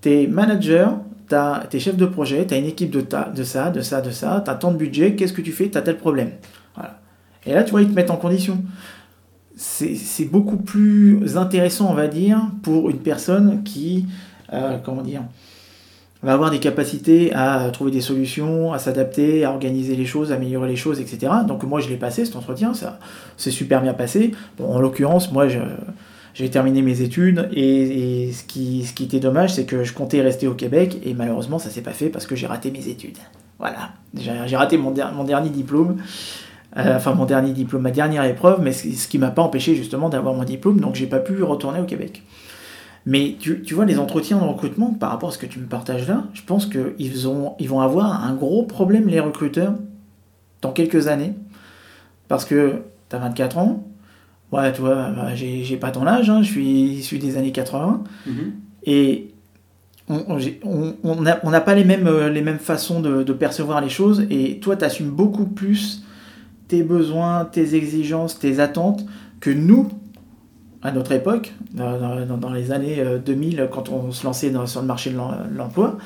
[0.00, 4.10] T'es manager, t'es chef de projet, t'as une équipe de, de ça, de ça, de
[4.10, 5.68] ça, t'as tant de budget, qu'est-ce que tu fais?
[5.68, 6.30] T'as tel problème.
[7.46, 8.62] Et là, tu vois, ils te mettent en condition.
[9.56, 14.06] C'est beaucoup plus intéressant, on va dire, pour une personne qui,
[14.52, 15.22] euh, comment dire,
[16.22, 20.34] va avoir des capacités à trouver des solutions, à s'adapter, à organiser les choses, à
[20.34, 21.32] améliorer les choses, etc.
[21.46, 22.98] Donc moi je l'ai passé cet entretien, ça
[23.36, 24.32] s'est super bien passé.
[24.60, 25.46] En l'occurrence, moi
[26.34, 30.20] j'ai terminé mes études et, ce, qui, ce qui était dommage, c'est que je comptais
[30.20, 33.18] rester au Québec et malheureusement ça s'est pas fait parce que j'ai raté mes études.
[33.58, 35.96] Voilà, j'ai raté mon, mon, dernier diplôme.
[36.76, 39.74] Euh, enfin mon dernier diplôme, ma dernière épreuve, mais ce, ce qui m'a pas empêché
[39.74, 42.22] justement d'avoir mon diplôme, donc j'ai pas pu retourner au Québec.
[43.08, 46.06] Mais tu, vois, les entretiens de recrutement, par rapport à ce que tu me partages
[46.06, 49.72] là, je pense qu'ils ils vont avoir un gros problème, les recruteurs,
[50.60, 51.32] dans quelques années.
[52.28, 53.88] Parce que tu as 24 ans,
[54.52, 58.04] ouais, tu vois, bah, j'ai pas ton âge, hein, je suis issu des années 80.
[58.26, 58.32] Mm-hmm.
[58.84, 59.28] Et
[60.08, 64.24] on n'a pas les mêmes, euh, les mêmes façons de, de percevoir les choses.
[64.30, 66.02] Et toi, tu assumes beaucoup plus
[66.68, 69.04] tes besoins, tes exigences, tes attentes
[69.40, 69.88] que nous,
[70.82, 75.10] à notre époque, dans, les années 2000, euh, quand on se lançait sur le marché
[75.10, 75.18] de
[75.56, 75.98] l'emploi,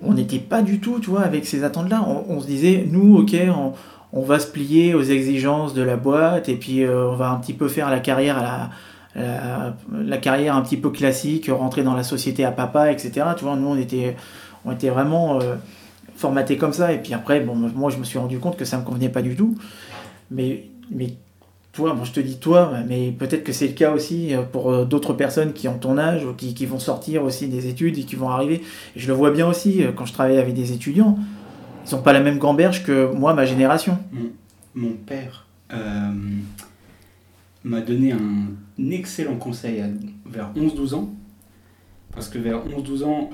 [0.00, 2.04] on n'était pas du tout, tu vois, avec ces attentes-là.
[2.28, 3.72] On, se disait, nous, ok, on,
[4.20, 7.54] va se plier aux exigences de la boîte et puis euh, on va un petit
[7.54, 8.70] peu faire la carrière à
[9.14, 13.26] la, carrière un petit peu classique, rentrer dans la société à papa, etc.
[13.36, 14.16] Tu vois, nous, on était,
[14.64, 15.56] on était vraiment euh,
[16.16, 16.92] formatés comme ça.
[16.92, 19.08] Et puis après, bon, moi, je me suis rendu compte que ça ne me convenait
[19.08, 19.56] pas du tout.
[20.30, 21.14] Mais, mais
[21.72, 24.70] toi, bon, je te dis toi, mais peut-être que c'est le cas aussi euh, pour
[24.70, 28.02] euh, d'autres personnes qui ont ton âge ou qui, vont sortir aussi des études et
[28.04, 28.62] qui vont arriver.
[28.96, 31.18] Et je le vois bien aussi quand je travaille avec des étudiants.
[31.86, 33.98] Ils n'ont pas la même gamberge que moi, ma génération.
[34.74, 35.46] Mon, père
[37.64, 39.82] m'a donné un excellent conseil
[40.26, 41.10] vers 11-12 ans.
[42.14, 43.30] Parce que vers 11-12 ans,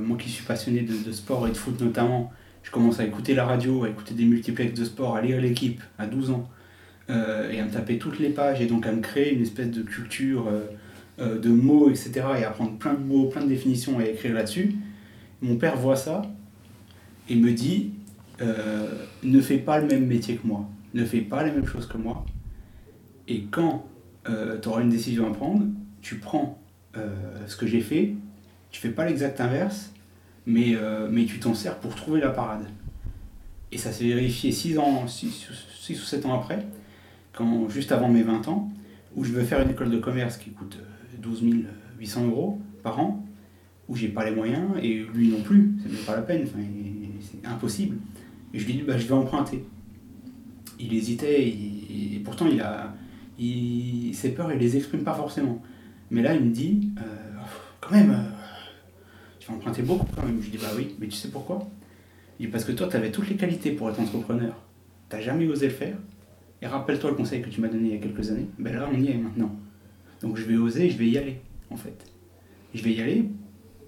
[0.00, 2.32] moi qui suis passionné de, sport et de foot notamment,
[2.62, 5.82] je commence à écouter la radio, à écouter des multiplex de sport, à lire l'équipe
[5.98, 6.48] à 12 ans.
[7.10, 9.70] Euh, et à me taper toutes les pages et donc à me créer une espèce
[9.70, 10.60] de culture euh,
[11.18, 12.12] euh, de mots, etc.
[12.38, 14.76] et à prendre plein de mots, plein de définitions et à écrire là-dessus.
[15.42, 16.22] Mon père voit ça
[17.28, 17.92] et me dit
[19.22, 21.96] ne fais pas le même métier que moi, ne fais pas les mêmes choses que
[21.96, 22.26] moi.
[23.28, 23.86] Et quand
[24.24, 25.66] tu auras une décision à prendre,
[26.00, 26.60] tu prends
[27.46, 28.14] ce que j'ai fait,
[28.72, 29.92] tu fais pas l'exact inverse,
[30.44, 30.76] mais,
[31.08, 32.66] mais tu t'en sers pour trouver la parade.
[33.70, 35.48] Et ça s'est vérifié 6 ans, 6
[35.90, 36.66] ou 7 ans après
[37.32, 38.70] quand, juste avant mes 20 ans,
[39.16, 40.78] où je veux faire une école de commerce qui coûte
[41.18, 41.62] 12 euh,
[41.98, 43.24] 800 euros par an,
[43.88, 46.46] où j'ai pas les moyens, et lui non plus, c'est même pas la peine,
[47.44, 47.96] impossible.
[48.52, 49.64] Je lui dis, bah, je vais emprunter.
[50.78, 52.94] Il hésitait, et, pourtant il a,
[53.38, 55.62] il, ses peurs, il les exprime pas forcément.
[56.10, 57.02] Mais là, il me dit, euh,
[57.80, 58.22] quand même, euh,
[59.38, 60.40] tu vas emprunter beaucoup quand même.
[60.42, 61.68] Je dis, bah oui, mais tu sais pourquoi?
[62.38, 64.54] Il dit, parce que toi, tu avais toutes les qualités pour être entrepreneur.
[65.08, 65.96] Tu n'as jamais osé le faire.
[66.60, 68.46] Et rappelle-toi le conseil que tu m'as donné il y a quelques années.
[68.58, 69.54] Ben là, on y est maintenant.
[70.20, 71.40] Donc je vais oser, je vais y aller,
[71.70, 72.06] en fait.
[72.74, 73.28] Je vais y aller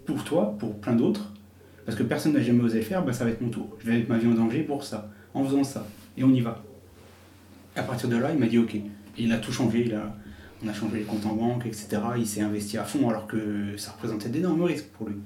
[0.06, 1.33] pour toi, pour plein d'autres.
[1.86, 3.76] Parce que personne n'a jamais osé le faire, ben ça va être mon tour.
[3.80, 5.86] Je vais mettre ma vie en danger pour ça, en faisant ça.
[6.16, 6.62] Et on y va.
[7.76, 8.74] À partir de là, il m'a dit ok.
[8.74, 8.82] Et
[9.18, 9.84] il a tout changé.
[9.86, 10.16] Il a,
[10.64, 11.98] on a changé les comptes en banque, etc.
[12.16, 15.16] Il s'est investi à fond alors que ça représentait d'énormes risques pour lui.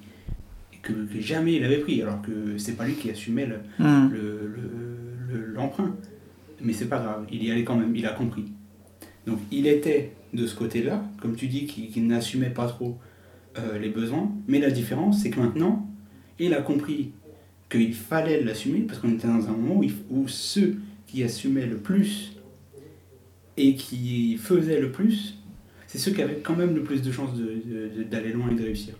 [0.72, 3.58] Et que, que jamais il avait pris, alors que c'est pas lui qui assumait le-
[3.78, 4.08] Hmm.
[4.10, 5.94] le- le- le- l'emprunt.
[6.60, 8.46] Mais c'est pas grave, il y allait quand même, il a compris.
[9.26, 12.98] Donc il était de ce côté-là, comme tu dis, qui, qui n'assumait pas trop
[13.58, 14.32] euh, les besoins.
[14.48, 15.87] Mais la différence, c'est que maintenant,
[16.38, 17.10] il a compris
[17.70, 20.76] qu'il fallait l'assumer, parce qu'on était dans un moment où, il- où ceux
[21.06, 22.32] qui assumaient le plus
[23.56, 25.36] et qui faisaient le plus,
[25.86, 27.30] c'est ceux qui avaient quand même le plus de chances
[28.10, 28.94] d'aller loin et de réussir.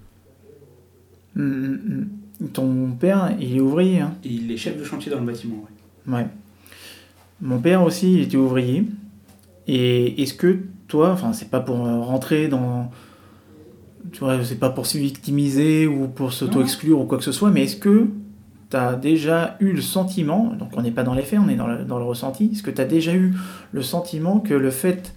[1.34, 2.07] Hmm, hmm,
[2.41, 2.49] hmm.
[2.53, 4.14] Ton père, il est ouvrier, hein?
[4.24, 5.66] Il est chef de chantier dans le bâtiment.
[6.07, 6.14] ouais.
[6.14, 6.26] Ouais.
[7.41, 8.84] Mon père aussi, il était ouvrier.
[9.66, 10.59] Et est-ce que
[10.89, 12.91] toi, enfin, c'est pas pour rentrer dans.
[14.13, 17.51] Tu vois, c'est pas pour se victimiser ou pour s'auto-exclure ou quoi que ce soit,
[17.51, 18.09] mais est-ce que
[18.71, 21.57] tu as déjà eu le sentiment, donc on n'est pas dans les faits, on est
[21.57, 23.35] dans le, dans le ressenti, est-ce que tu as déjà eu
[23.73, 25.15] le sentiment que le fait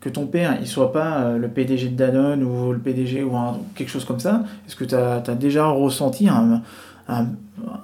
[0.00, 3.36] que ton père il soit pas euh, le PDG de Danone ou le PDG ou
[3.36, 6.62] un- quelque chose comme ça, est-ce que tu as, déjà ressenti un,
[7.08, 7.26] un,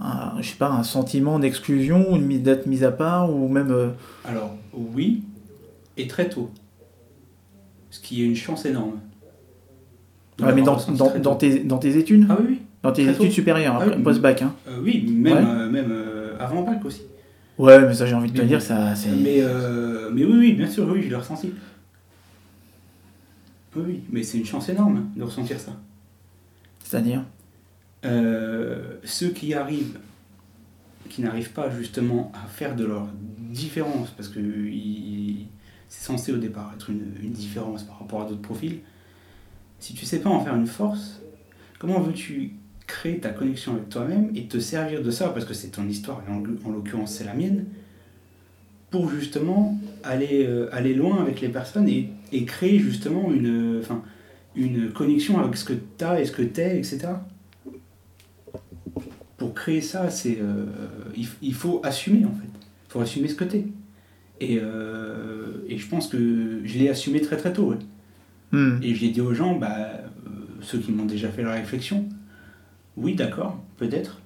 [0.00, 3.70] un- je sais pas, un sentiment d'exclusion, une mise- d'être mise à part ou même.
[3.70, 3.90] euh,
[4.24, 5.22] Alors, oui,
[5.96, 6.50] et très tôt.
[7.90, 8.98] Ce qui est une chance énorme.
[10.40, 12.58] Ouais, mais l'avoir dans, dans, tes, dans tes études Ah oui, oui.
[12.82, 13.32] Dans tes très études tôt.
[13.32, 14.02] supérieures, Ah oui.
[14.02, 14.42] post-bac.
[14.42, 14.54] Hein.
[14.68, 15.42] Euh, oui, même, Ouais.
[15.44, 17.02] euh, même euh, avant bac aussi.
[17.58, 18.94] Ouais, mais ça, j'ai envie de te Mais- dire, ça.
[19.20, 19.42] Mais,
[20.12, 21.52] mais oui, oui, bien sûr, oui, je l'ai ressenti.
[23.76, 25.72] Oui, oui, mais c'est une chance énorme de ressentir ça.
[26.84, 27.22] C'est-à-dire?
[29.04, 29.98] Ceux qui arrivent,
[31.08, 33.08] qui n'arrivent pas justement à faire de leur
[33.50, 34.38] différence, parce que
[35.88, 38.78] c'est censé au départ être une, une différence par rapport à d'autres profils,
[39.78, 41.20] si tu sais pas en faire une force,
[41.78, 42.52] comment veux-tu
[42.86, 46.22] créer ta connexion avec toi-même et te servir de ça, parce que c'est ton histoire,
[46.26, 47.66] et en, en l'occurrence c'est la mienne,
[48.90, 54.02] pour justement aller, euh, loin avec les personnes et, créer justement une, enfin,
[54.56, 57.08] une connexion avec ce que tu as et ce que tu etc
[59.38, 60.66] pour créer ça, c'est euh,
[61.40, 62.48] il, faut assumer en fait.
[62.88, 63.64] Il faut assumer ce que t'es.
[64.40, 67.74] Et, euh, et je pense que je l'ai assumé très très tôt.
[68.52, 68.78] Hmm.
[68.82, 70.00] Et j'ai dit aux gens, bah, euh,
[70.60, 72.08] ceux qui m'ont déjà fait la réflexion,
[72.96, 74.20] oui d'accord, peut-être,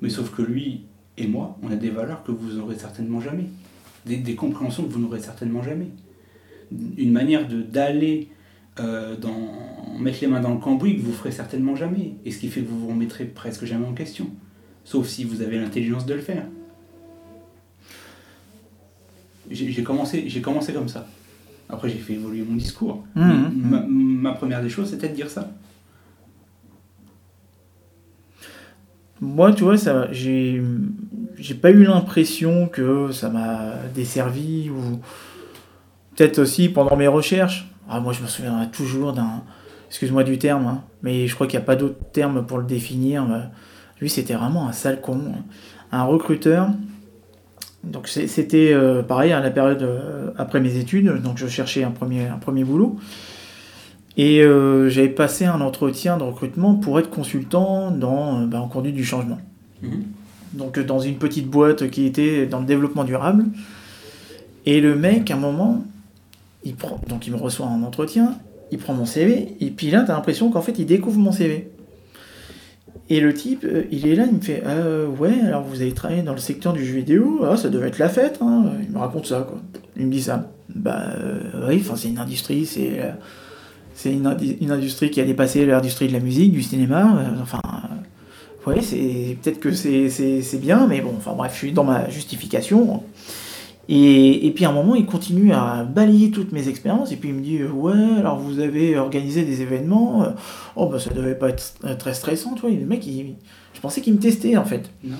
[0.00, 0.82] mais sauf que lui
[1.18, 3.46] et moi, on a des valeurs que vous n'aurez certainement jamais.
[4.04, 5.88] Des, compréhensions que vous n'aurez certainement jamais.
[6.96, 8.28] Une manière d'aller
[8.78, 12.14] euh, dans mettre les mains dans le cambouis que vous ferez certainement jamais.
[12.24, 14.30] Et ce qui fait que vous vous remettrez presque jamais en question.
[14.84, 16.44] Sauf si vous avez l'intelligence de le faire.
[19.50, 21.08] J'ai commencé, j'ai commencé comme ça.
[21.68, 23.04] Après, j'ai fait évoluer mon discours.
[23.14, 23.52] Mhm.
[23.54, 25.50] Mais ma, ma première des choses, c'était de dire ça.
[29.20, 30.62] Moi, tu vois, ça, j'ai,
[31.38, 35.00] j'ai pas eu l'impression que ça m'a desservi ou
[36.14, 37.70] peut-être aussi pendant mes recherches.
[37.88, 39.42] Ah, moi, je me souviendrai toujours d'un,
[39.88, 42.64] excuse-moi du terme, hein, mais je crois qu'il n'y a pas d'autre terme pour le
[42.64, 43.26] définir.
[44.00, 45.42] Lui, c'était vraiment un sale con, hein.
[45.92, 46.68] un recruteur.
[47.86, 51.90] Donc c'était euh, pareil à la période euh, après mes études, donc je cherchais un
[51.90, 52.96] premier, un premier boulot.
[54.16, 58.94] Et euh, j'avais passé un entretien de recrutement pour être consultant dans, bah, en conduite
[58.94, 59.38] du changement.
[59.82, 60.04] Mhm.
[60.54, 63.44] Donc dans une petite boîte qui était dans le développement durable.
[64.64, 65.84] Et le mec, à un moment,
[66.64, 68.36] il prend, donc il me reçoit en entretien,
[68.72, 71.70] il prend mon CV, et puis là, t'as l'impression qu'en fait, il découvre mon CV.
[73.08, 75.92] Et le type, euh, il est là, il me fait euh, Ouais, alors vous avez
[75.92, 78.38] travaillé dans le secteur du jeu vidéo, ah, ça devait être la fête.
[78.40, 78.72] hein.
[78.82, 79.60] Il me raconte ça, quoi.
[79.96, 80.50] Il me dit ça.
[80.74, 83.00] Bah euh, oui, c'est une industrie, c'est.
[83.94, 87.16] c'est une, industrie qui a dépassé l'industrie de la musique, du cinéma.
[87.40, 87.60] enfin,
[88.66, 93.04] ouais, peut-être que c'est bien, mais bon, enfin bref, je suis dans ma justification.
[93.88, 97.28] Et, et puis à un moment, il continue à balayer toutes mes expériences, et puis
[97.28, 100.30] il me dit Ouais, alors vous avez organisé des événements, euh,
[100.74, 102.70] oh bah ça devait pas être euh, très stressant, tu vois.
[102.70, 103.36] Et le mec, il-
[103.74, 104.90] je pensais qu'il me testait en fait.
[105.04, 105.16] Non.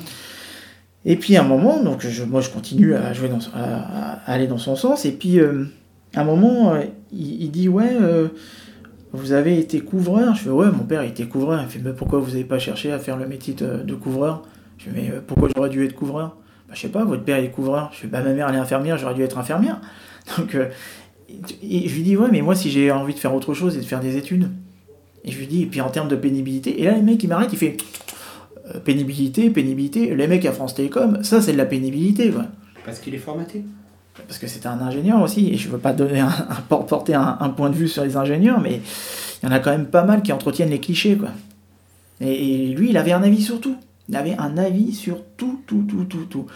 [1.05, 4.33] Et puis à un moment, donc je, moi je continue à jouer dans, à, à
[4.33, 5.05] aller dans son sens.
[5.05, 5.65] Et puis euh,
[6.17, 6.81] à un moment, euh,
[7.13, 8.27] il, il dit ouais, euh,
[9.13, 10.35] vous avez été couvreur.
[10.35, 11.63] Je fais ouais, mon père il était couvreur.
[11.63, 14.43] Il fait mais pourquoi vous n'avez pas cherché à faire le métier de, de couvreur?
[14.79, 16.37] Je fais mais pourquoi j'aurais dû être couvreur?
[16.69, 17.91] Bah, je sais pas, votre père est couvreur.
[17.93, 19.81] Je fais bah ma mère elle est infirmière, j'aurais dû être infirmière.
[20.39, 20.69] Donc euh,
[21.63, 23.81] et je lui dis ouais, mais moi si j'ai envie de faire autre chose et
[23.81, 24.51] de faire des études.
[25.27, 27.27] Et je lui dis, et puis en termes de pénibilité, et là, le mec, il
[27.27, 27.77] m'arrête, il fait
[28.75, 30.15] euh, pénibilité, pénibilité.
[30.15, 32.45] Les mecs à France Télécom, ça, c'est de la pénibilité, quoi.
[32.85, 33.65] Parce qu'il est formaté.
[34.29, 36.31] Parce que c'était un ingénieur aussi, et je veux pas donner un,
[36.69, 38.81] porter un, point de vue sur les ingénieurs, mais
[39.43, 41.31] il y en a quand même pas mal qui entretiennent les clichés, quoi.
[42.21, 43.77] Et, lui, il avait un avis sur tout.
[44.15, 46.47] Avait un avis sur tout, tout, tout, tout, tout.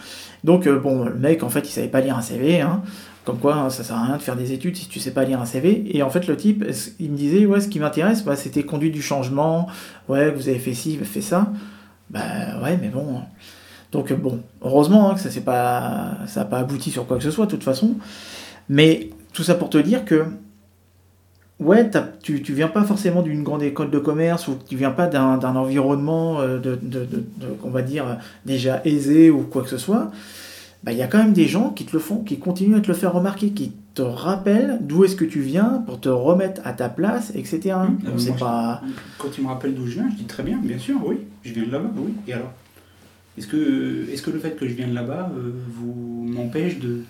[0.43, 2.81] Donc, euh, bon, le mec, en fait, il savait pas lire un CV, hein.
[3.25, 5.25] Comme quoi, hein, ça sert à rien de faire des études si tu sais pas
[5.25, 5.95] lire un CV.
[5.95, 6.65] Et en fait, le type,
[6.99, 9.67] il me disait, ouais, ce qui m'intéresse, bah, c'était conduite du changement.
[10.09, 11.51] Ouais, vous avez fait ci, fait ça.
[12.09, 13.17] Bah ouais, mais bon.
[13.17, 13.25] Hein.
[13.91, 17.31] Donc bon, heureusement hein, que ça n'a pas, ça pas abouti sur quoi que ce
[17.31, 17.95] soit, de toute façon.
[18.69, 20.25] Mais tout ça pour te dire que,
[21.61, 21.89] ouais,
[22.21, 25.55] tu, tu viens pas forcément d'une grande école de commerce ou tu viens pas d'un
[25.55, 27.23] environnement, euh, de, de, de,
[27.63, 30.11] on va dire, déjà aisé ou quoi que ce soit
[30.83, 32.81] bah, il y a quand même des gens qui te le font, qui continuent à
[32.81, 36.61] te le faire remarquer, qui te rappellent d'où est-ce que tu viens pour te remettre
[36.65, 37.75] à ta place, etc.
[37.75, 38.81] Mmh, euh, pas...
[39.19, 41.53] Quand tu me rappelles d'où je viens, je dis très bien, bien sûr, oui, je
[41.53, 42.13] viens de là-bas, oui.
[42.27, 42.51] Et alors?
[43.37, 47.03] Est-ce que, est que le fait que je viens de là-bas euh, vous m'empêche de...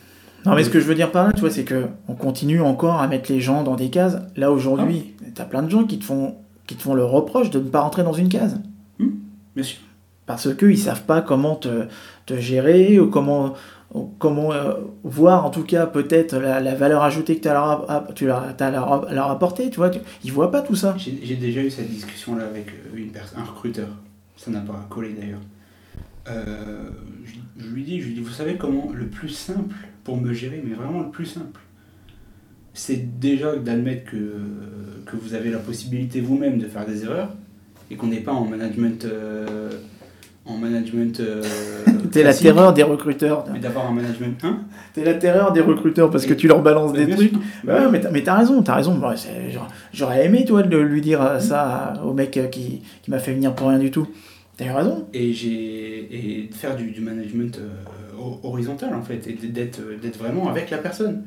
[0.46, 2.62] Non, mais ce que je veux dire par là, tu vois, c'est que on continue
[2.62, 4.18] encore à mettre les gens dans des cases.
[4.36, 5.26] Là, aujourd'hui, ah.
[5.36, 6.36] tu as plein de gens qui te, font,
[6.66, 8.60] qui te font le reproche de ne pas rentrer dans une case.
[9.00, 9.08] Mmh,
[9.56, 9.82] bien sûr
[10.32, 11.88] parce qu'ils ne savent pas comment te,
[12.26, 13.54] te, gérer ou comment,
[14.18, 18.56] comment euh, voir en tout cas peut-être la, valeur ajoutée que tu as, tu as,
[18.58, 19.92] as leur, leur apporter, tu vois,
[20.24, 20.96] ils ne voient pas tout ça.
[20.98, 23.89] J'ai déjà eu cette discussion-là avec euh, une personne, un recruteur,
[24.38, 25.42] ça n'a pas collé d'ailleurs.
[26.30, 26.89] Euh,
[27.58, 30.62] je, lui dis, je lui dis, vous savez comment le plus simple pour me gérer,
[30.66, 31.60] mais vraiment le plus simple,
[32.74, 34.38] c'est déjà d'admettre que,
[35.06, 37.36] que vous avez la possibilité vous-même de faire des erreurs
[37.89, 39.06] et qu'on n'est pas en management
[40.45, 41.20] en management.
[41.20, 41.43] Euh,
[42.12, 43.45] T'es la terreur des recruteurs.
[43.52, 44.43] Mais d'avoir un management.
[44.43, 44.62] Hein
[44.93, 47.34] T'es la terreur des recruteurs parce que tu leur balances des trucs.
[47.64, 48.99] Bah ouais, mais t'as raison, t'as raison.
[49.93, 53.70] J'aurais aimé, toi, de lui dire ça au mec qui, qui m'a fait venir pour
[53.70, 54.08] rien du tout.
[54.58, 55.08] T'as raison.
[55.14, 58.11] Et, et de faire du, du management euh,
[58.43, 61.26] horizontal, en fait, et d'être, d'être vraiment avec la personne.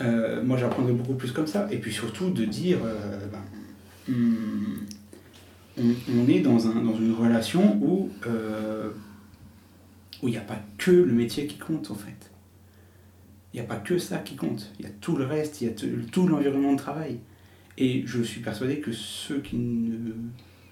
[0.00, 1.68] Euh, moi, j'apprendrais beaucoup plus comme ça.
[1.70, 2.78] Et puis surtout, de dire.
[3.32, 4.86] Ben, hmm,
[5.78, 8.90] on, est dans, un, dans, une relation où euh,
[10.22, 12.30] où il n'y a pas que le métier qui compte en fait.
[13.52, 14.72] Il n'y a pas que ça qui compte.
[14.78, 15.74] Il y a tout le reste, il y a
[16.10, 17.20] tout l'environnement de travail.
[17.76, 20.12] Et je suis persuadé que ceux qui ne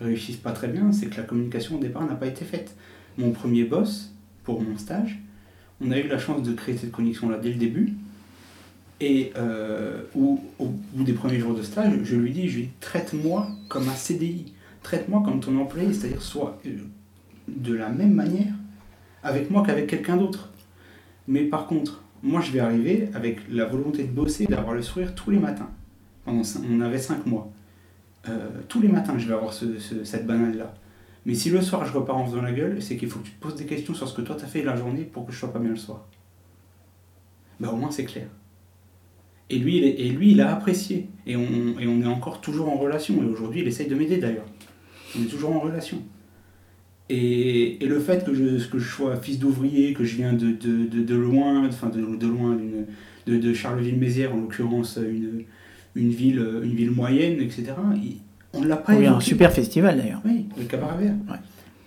[0.01, 2.77] réussissent pas très bien, c'est que la communication au départ n'a pas été faite.
[3.17, 4.13] Mon premier boss,
[4.47, 5.19] pour mon stage,
[5.83, 7.93] on a eu la chance de créer cette connexion-là dès le début.
[8.99, 12.71] Et euh, où, au bout des premiers jours de stage, je lui dis, je lui
[12.81, 14.55] traite-moi comme un CDI
[14.87, 16.77] traite-moi comme ton employé, c'est-à-dire soit euh,
[17.49, 18.55] de la même manière
[19.25, 20.51] avec moi qu'avec quelqu'un d'autre.
[21.27, 25.13] Mais par contre, moi je vais arriver avec la volonté de bosser, d'avoir le sourire
[25.17, 25.69] tous les matins.
[26.25, 27.51] Pendant on avait cinq mois.
[28.29, 30.73] Euh, tous les matins, je vais avoir cette banane-là.
[31.27, 33.33] Mais si le soir je repars en faisant la gueule, c'est qu'il faut que tu
[33.33, 35.39] te poses des questions sur ce que toi t'as fait la journée pour que je
[35.39, 36.07] sois pas bien le soir.
[37.61, 38.29] Ben au moins c'est clair.
[39.51, 41.09] Et lui, il et lui, il a apprécié.
[41.27, 43.23] Et on, et on est encore toujours en relation.
[43.23, 44.47] Et aujourd'hui, il essaye de m'aider d'ailleurs
[45.19, 46.03] on est toujours en relation.
[47.09, 50.51] Et, et, le fait que je, que je sois fils d'ouvrier, que je viens de,
[50.51, 52.59] de, de, loin, enfin de, de loin,
[53.27, 55.45] de, de Charleville-Mézières, en l'occurrence une,
[55.95, 57.75] une, ville, une ville moyenne, etc.,
[58.53, 59.09] on ne l'a pas évoqué.
[59.09, 60.23] un super festival d'ailleurs.
[60.25, 61.15] Oui, le Cabaret Vert.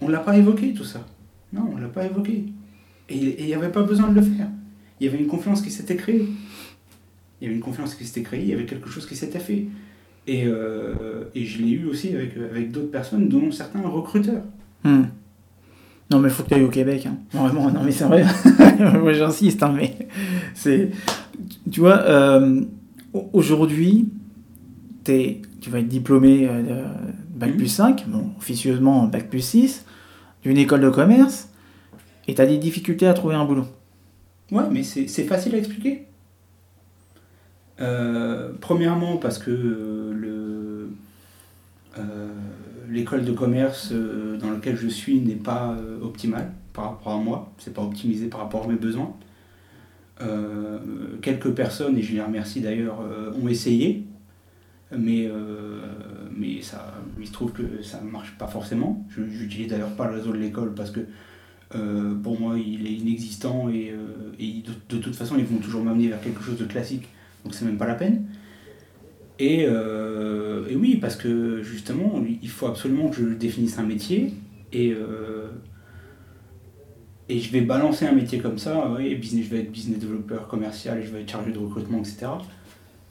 [0.01, 1.05] On ne l'a pas évoqué tout ça.
[1.51, 2.45] Non, on ne l'a pas évoqué.
[3.09, 4.47] Et il n'y avait pas besoin de le faire.
[4.99, 6.27] Il y avait une confiance qui s'était créée.
[7.41, 9.39] Il y avait une confiance qui s'était créée, il y avait quelque chose qui s'était
[9.39, 9.65] fait.
[10.27, 14.43] Et, euh, et je l'ai eu aussi avec, avec d'autres personnes, dont certains recruteurs.
[14.83, 15.03] Hmm.
[16.11, 17.05] Non, mais il faut que tu ailles au Québec.
[17.05, 17.17] Hein.
[17.31, 18.25] Vraiment, non, mais c'est vrai.
[18.99, 19.95] Moi, j'insiste, hein, mais
[20.53, 20.91] c'est.
[21.71, 22.61] Tu vois, euh,
[23.31, 24.09] aujourd'hui,
[25.07, 29.85] es, tu vas être diplômé euh, de Bac plus 5, bon, officieusement Bac plus 6,
[30.43, 31.49] d'une école de commerce,
[32.27, 33.65] et tu as des difficultés à trouver un boulot.
[34.51, 36.05] Ouais, mais c'est facile à expliquer.
[37.81, 40.87] Euh, premièrement, parce que euh,
[42.89, 47.73] l'école de commerce dans laquelle je suis n'est pas optimale par rapport à moi, c'est
[47.73, 49.13] pas optimisé par rapport à mes besoins.
[51.21, 52.99] quelques personnes, et je les remercie d'ailleurs,
[53.41, 54.08] ont essayé,
[54.97, 55.29] mais,
[56.35, 59.05] mais ça, il se trouve que ça ne marche pas forcément.
[59.09, 61.01] Je n'utilise d'ailleurs pas le réseau de l'école parce que
[62.23, 63.93] pour moi il est inexistant et,
[64.39, 67.07] et de, toute façon ils vont toujours m'amener vers quelque chose de classique
[67.43, 68.25] donc c'est même pas la peine.
[69.39, 74.33] Et, euh, et, oui, parce que justement, il faut absolument que je définisse un métier
[74.73, 75.47] et, euh,
[77.29, 80.47] et je vais balancer un métier comme ça, oui, business, je vais être business développeur
[80.47, 82.27] commercial et je vais être chargé de recrutement, etc.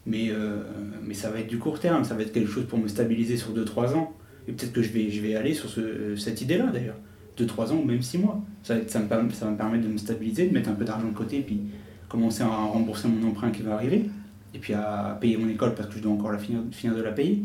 [0.09, 0.63] Mais, euh,
[1.05, 3.37] mais ça va être du court terme, ça va être quelque chose pour me stabiliser
[3.37, 4.15] sur 2-3 ans.
[4.49, 6.97] Et peut-être que je vais, aller sur ce, cette idée-là d'ailleurs.
[7.39, 8.41] 2-3 ans ou même 6 mois.
[8.63, 11.07] Ça, ça, me, ça va me permettre de me stabiliser, de mettre un peu d'argent
[11.07, 11.61] de côté, puis
[12.09, 14.09] commencer à rembourser mon emprunt qui va arriver.
[14.55, 17.03] Et puis à payer mon école parce que je dois encore la finir, finir de
[17.03, 17.45] la payer.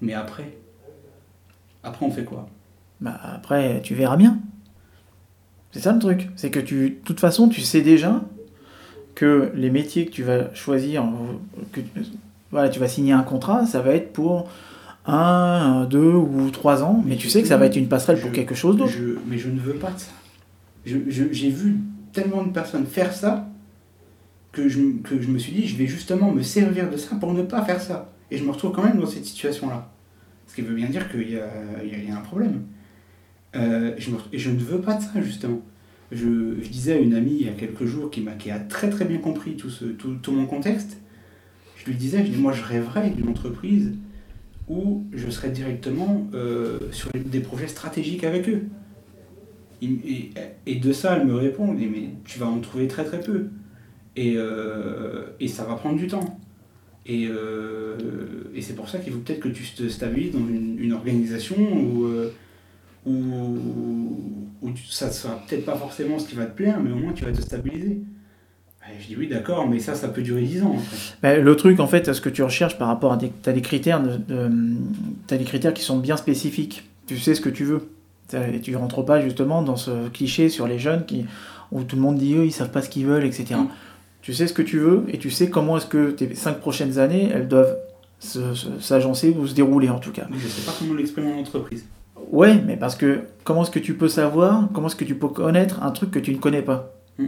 [0.00, 0.58] Mais après,
[1.84, 2.48] après on fait quoi?
[3.00, 4.40] Bah après, tu verras bien.
[5.70, 6.28] C'est ça le truc.
[6.34, 8.24] C'est que de toute façon, tu sais déjà
[9.14, 11.04] que les métiers que tu vas choisir,
[11.72, 11.80] que
[12.50, 14.48] voilà, tu vas signer un contrat, ça va être pour
[15.06, 18.32] un, deux ou trois ans, mais, tu sais que ça va être une passerelle pour
[18.32, 18.92] quelque chose d'autre.
[19.26, 20.12] Mais je ne veux pas de ça.
[20.84, 21.76] J'ai vu
[22.12, 23.46] tellement de personnes faire ça
[24.52, 27.32] que je, que je me suis dit, je vais justement me servir de ça pour
[27.32, 28.12] ne pas faire ça.
[28.30, 29.88] Et je me retrouve quand même dans cette situation-là.
[30.46, 32.62] Ce qui veut bien dire qu'il y, y, y a, un problème.
[33.56, 35.60] Euh, je et je ne veux pas de ça, justement.
[36.12, 38.90] Je, disais à une amie il y a quelques jours qui, a, qui a très
[38.90, 40.98] très bien compris tout, ce, tout, tout, mon contexte,
[41.76, 43.92] je lui disais, je dis, moi je rêverais d'une entreprise
[44.68, 48.62] où je serais directement euh, sur des projets stratégiques avec eux.
[49.82, 53.46] Et, de ça, elle me répond, mais tu vas en trouver très très peu.
[54.14, 56.38] Et, euh, et ça va prendre du temps.
[57.06, 57.96] Et, euh,
[58.54, 61.56] et c'est pour ça qu'il faut peut-être que tu te stabilises dans une, organisation
[63.06, 63.10] où,
[64.62, 67.12] où, ça ne sera peut-être pas forcément ce qui va te plaire, mais au moins
[67.12, 68.00] tu vas te stabiliser.
[69.00, 70.76] je dis oui, d'accord, mais ça, ça peut durer 10 ans.
[71.22, 74.02] le truc, en fait, ce que tu recherches par rapport à des, as des critères,
[74.02, 74.50] de,
[75.30, 76.88] as des critères qui sont bien spécifiques.
[77.06, 77.88] Tu sais ce que tu veux.
[78.62, 81.26] Tu rentres pas justement dans ce cliché sur les jeunes qui,
[81.72, 83.56] où tout le monde dit eux, ils savent pas ce qu'ils veulent, etc.
[84.22, 86.98] Tu sais ce que tu veux et tu sais comment est-ce que tes cinq prochaines
[86.98, 87.76] années, elles doivent
[88.20, 90.26] s'agencer ou se dérouler en tout cas.
[90.30, 91.86] Mais je sais pas comment l'exprimer en entreprise.
[92.30, 95.28] Ouais, mais parce que comment est-ce que tu peux savoir, comment est-ce que tu peux
[95.28, 96.92] connaître un truc que tu ne connais pas?
[97.18, 97.26] Mm.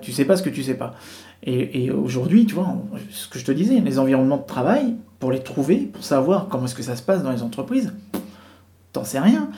[0.00, 0.94] Tu sais pas ce que tu sais pas.
[1.42, 2.76] Et, et aujourd'hui, tu vois,
[3.10, 6.64] ce que je te disais, les environnements de travail, pour les trouver, pour savoir comment
[6.64, 7.92] est-ce que ça se passe dans les entreprises,
[8.92, 9.50] t'en sais rien.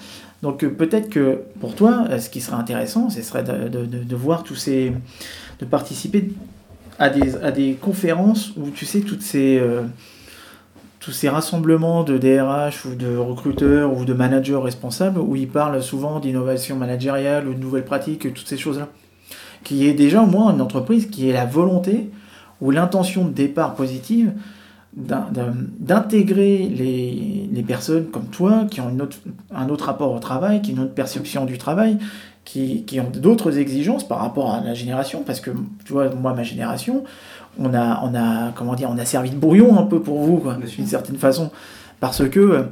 [0.43, 3.87] Donc euh, peut-être que pour toi, euh, ce qui serait intéressant, ce serait de, de,
[3.87, 4.93] de, de voir tous ces...
[5.61, 6.31] de participer
[6.99, 9.83] à des, à des conférences où tu sais toutes ces, euh,
[11.09, 15.83] tous ces rassemblements de DRH ou de recruteurs ou de managers responsables où ils parlent
[15.83, 18.89] souvent d'innovation managériale ou de nouvelles pratiques, toutes ces choses-là.
[19.65, 22.11] Qui est déjà au moins une entreprise qui ait la volonté
[22.61, 24.33] ou l'intention de départ positive
[24.93, 28.95] d'intégrer les, personnes comme toi qui ont
[29.55, 31.97] un autre rapport au travail, qui ont une autre perception du travail,
[32.45, 35.53] qui, qui ont d'autres exigences par rapport à la génération, parce que
[35.87, 37.05] tu vois, moi, ma génération,
[37.59, 40.43] on a, on a, comment dire, on a servi de brouillon un peu pour vous,
[40.77, 41.51] d'une certaine façon,
[42.01, 42.67] parce que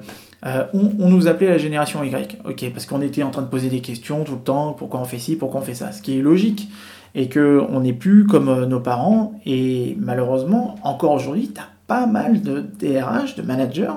[0.44, 3.48] euh, on, on, nous appelait la génération Y, ok, parce qu'on était en train de
[3.48, 6.02] poser des questions tout le temps, pourquoi on fait ci, pourquoi on fait ça, ce
[6.02, 6.68] qui est logique,
[7.14, 11.68] et que on n'est plus comme euh, nos parents, et malheureusement, encore aujourd'hui, tu as
[11.86, 13.94] pas mal de DRH, de managers,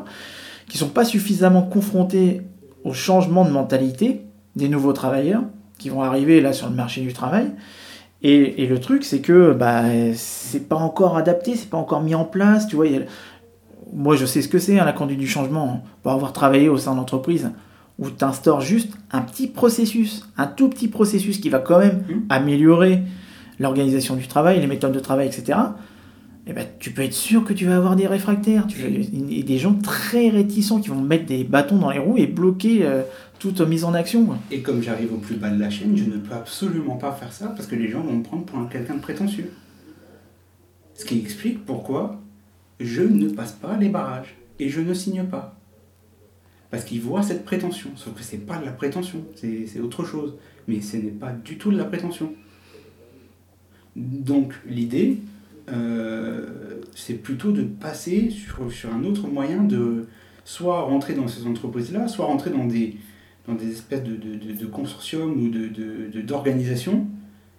[0.67, 2.41] qui sont pas suffisamment confrontés
[2.83, 4.21] au changement de mentalité
[4.55, 5.43] des nouveaux travailleurs,
[5.77, 7.51] qui vont arriver là sur le marché du travail.
[8.21, 12.15] Et, et le truc, c'est que bah, c'est pas encore adapté, c'est pas encore mis
[12.15, 12.67] en place.
[12.67, 12.87] Tu vois,
[13.93, 15.83] moi, je sais ce que c'est hein, la conduite du changement.
[16.03, 17.51] Pour avoir travaillé au sein d'entreprise
[17.97, 21.97] où tu instaures juste un petit processus, un tout petit processus qui va quand même
[22.07, 22.13] mmh.
[22.29, 23.01] améliorer
[23.59, 25.59] l'organisation du travail, les méthodes de travail, etc.
[26.49, 29.57] Et ben, tu peux être sûr que tu vas avoir des réfractaires, tu et des
[29.59, 33.03] gens très réticents qui vont mettre des bâtons dans les roues et bloquer euh,
[33.37, 34.27] toute mise en action.
[34.49, 37.31] Et comme j'arrive au plus bas de la chaîne, je ne peux absolument pas faire
[37.31, 39.51] ça parce que les gens vont me prendre pour quelqu'un de prétentieux.
[40.95, 42.19] Ce qui explique pourquoi
[42.79, 45.55] je ne passe pas les barrages et je ne signe pas.
[46.71, 47.91] Parce qu'ils voient cette prétention.
[47.95, 50.33] Sauf que c'est pas de la prétention, c'est autre chose.
[50.67, 52.33] Mais ce n'est pas du tout de la prétention.
[53.95, 55.19] Donc l'idée,
[56.95, 60.07] c'est plutôt de passer sur, sur un autre moyen de
[60.45, 62.97] soit rentrer dans ces entreprises-là, soit rentrer dans des,
[63.47, 65.49] dans des espèces de, de, de, consortiums ou
[66.21, 67.05] d'organisations de,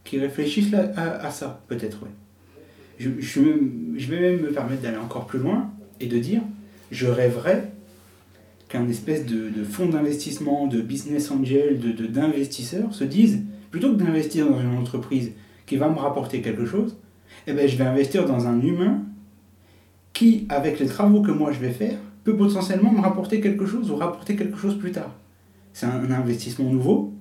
[0.05, 2.11] qui réfléchissent à, à, ça, peut-être, ouais.
[2.99, 6.43] Je, je, vais même me permettre d'aller encore plus loin et de dire,
[6.91, 7.73] je rêverais
[8.69, 11.81] qu'un espèce de, fonds d'investissement, de business angel,
[12.11, 15.33] d'investisseurs se disent, plutôt que d'investir dans une entreprise
[15.67, 16.97] qui va me rapporter quelque chose,
[17.47, 19.03] eh ben, je vais investir dans un humain
[20.13, 23.91] qui, avec les travaux que moi je vais faire, peut potentiellement me rapporter quelque chose
[23.91, 25.15] ou rapporter quelque chose plus tard.
[25.73, 27.15] C'est un investissement nouveau,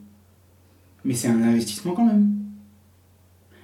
[1.05, 2.35] mais c'est un investissement quand même.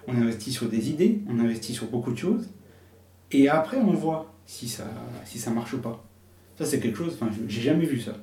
[0.08, 2.47] On investit sur des idées, on investit sur beaucoup de choses,
[3.32, 4.86] et après on voit si ça,
[5.26, 6.06] si ça marche ou pas.
[6.58, 8.14] Ça c'est quelque chose, enfin j'ai jamais vu ça.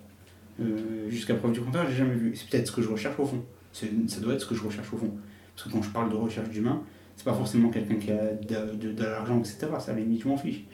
[0.61, 2.35] Euh, Jusqu'à preuve du contraire, j'ai jamais vu.
[2.37, 3.43] C'est peut-être ce que je recherche au fond.
[3.73, 3.87] Ça
[4.21, 5.11] doit être ce que je recherche au fond.
[5.55, 6.83] Parce que quand je parle de recherche d'humain,
[7.17, 9.69] c'est pas forcément quelqu'un qui a de, l'argent, etc.
[9.79, 10.65] Ça, à la limite, m'en fiche.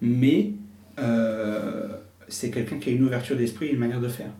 [0.00, 0.52] mais
[0.98, 1.88] euh,
[2.28, 4.30] c'est quelqu'un qui a une ouverture d'esprit et une manière de faire.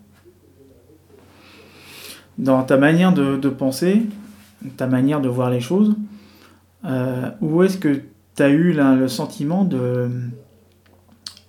[2.38, 4.02] Dans ta manière de, penser,
[4.76, 5.96] ta manière de voir les choses,
[6.84, 8.00] euh, où est-ce que
[8.36, 10.08] tu as eu le sentiment de,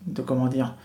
[0.08, 0.76] de comment dire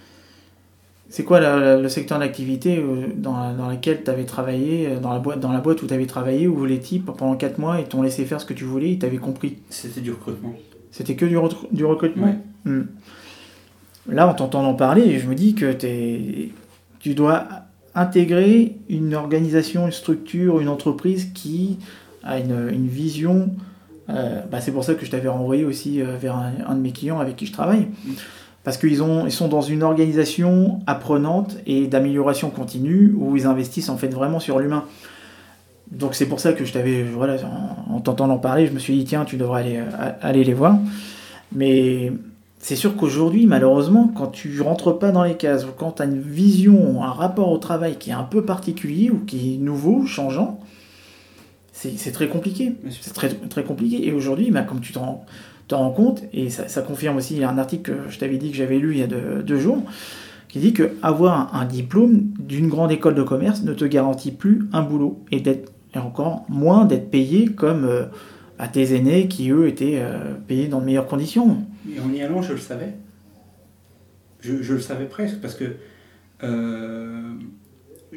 [1.16, 5.14] c'est quoi la- le secteur d'activité euh, dans, dans lequel tu avais travaillé, euh, dans
[5.14, 7.78] la boîte, dans la boîte où tu avais travaillé, où les types, pendant 4 mois,
[7.80, 9.56] ils t'ont laissé faire ce que tu voulais, ils t'avaient compris?
[9.70, 10.52] C'était du recrutement.
[10.90, 12.26] C'était que du, recru- du recrutement?
[12.26, 12.36] Ouais.
[12.70, 12.82] Hmm.
[14.10, 16.50] Là, en t'entendant parler, je me dis que t'es-
[17.00, 17.44] tu dois
[17.94, 21.78] intégrer une organisation, une structure, une entreprise qui
[22.24, 23.48] a une, une vision.
[24.10, 26.92] euh, bah, c'est pour ça que je t'avais renvoyé aussi vers un, un de mes
[26.92, 27.86] clients avec qui je travaille.
[28.66, 33.88] Parce qu'ils ont- ils sont dans une organisation apprenante et d'amélioration continue où ils investissent
[33.90, 34.82] en fait vraiment sur l'humain.
[35.92, 37.36] Donc c'est pour ça que je t'avais, voilà,
[37.88, 40.52] en, en t'entendant parler, je me suis dit tiens, tu devrais aller, euh, aller les
[40.52, 40.78] voir.
[41.54, 42.10] Mais
[42.58, 46.06] c'est sûr qu'aujourd'hui, malheureusement, quand tu rentres pas dans les cases, ou quand tu as
[46.06, 50.06] une vision, un rapport au travail qui est un peu particulier ou qui est nouveau,
[50.06, 50.58] changeant,
[51.70, 52.72] c'est très compliqué.
[52.90, 54.08] C'est très, très compliqué.
[54.08, 55.24] Et aujourd'hui, bah, comme tu t'en rends-
[55.68, 58.78] t'en rends compte, et ça, confirme aussi, un article que je t'avais dit que j'avais
[58.78, 59.82] lu il y a deux, jours,
[60.48, 64.68] qui dit que avoir un, diplôme d'une grande école de commerce ne te garantit plus
[64.72, 68.04] un boulot et d'être et encore moins d'être payé comme euh,
[68.58, 71.64] à tes aînés qui eux étaient euh, payés dans de meilleures conditions.
[71.90, 72.92] Et en y allant, je le savais.
[74.40, 75.76] Je, je le savais presque parce que
[76.42, 77.32] euh,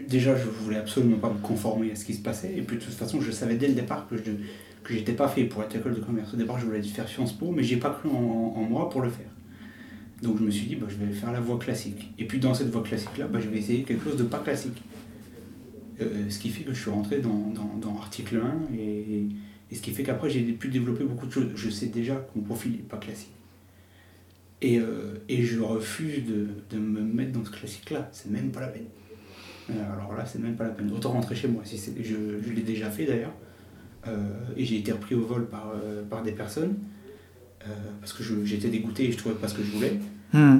[0.07, 2.53] déjà, je voulais absolument pas me conformer à ce qui se passait.
[2.55, 4.23] Et puis de toute façon, je savais dès le départ que je
[4.89, 6.33] que j'étais pas fait pour être école de commerce.
[6.33, 9.09] Au départ, je voulais faire Sciences Po, mais j'ai pas cru en, moi pour le
[9.09, 9.29] faire.
[10.23, 12.11] Donc je me suis dit, bah, je vais faire la voie classique.
[12.17, 14.81] Et puis dans cette voie classique-là, bah, je vais essayer quelque chose de pas classique.
[16.01, 19.27] Euh, ce qui fait que je suis rentré dans, dans, dans article 1 et,
[19.69, 21.49] et ce qui fait qu'après j'ai pu développer beaucoup de choses.
[21.55, 23.31] Je sais déjà que mon profil n'est pas classique.
[24.61, 28.09] Et, euh, et je refuse de, de me mettre dans ce classique-là.
[28.11, 28.87] C'est même pas la peine.
[29.69, 30.91] Euh, Alors là, c'est même pas la peine.
[30.91, 31.61] Autant rentrer chez moi.
[31.63, 33.33] Si je l'ai déjà fait d'ailleurs.
[34.07, 34.13] Euh,
[34.55, 36.75] et j'ai été repris au vol par, euh, par des personnes.
[37.67, 39.99] euh, parce que j'étais dégoûté et je trouvais pas ce que je voulais.
[40.33, 40.59] Euh,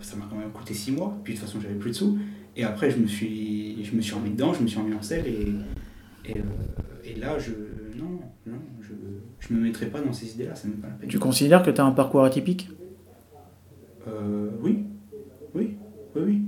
[0.00, 2.18] ça m'a quand même coûté 6 mois, puis de toute façon j'avais plus de sous.
[2.56, 5.02] Et après je me suis, je me suis remis dedans, je me suis remis en
[5.02, 6.36] selle et, et,
[7.04, 7.50] et là je.
[7.98, 8.92] Non, non, je,
[9.40, 11.08] je me mettrai pas dans ces idées-là, même pas la peine.
[11.08, 12.68] Tu considères que tu as un parcours atypique?
[14.06, 14.84] Euh, oui,
[15.54, 15.76] oui,
[16.14, 16.42] oui, oui.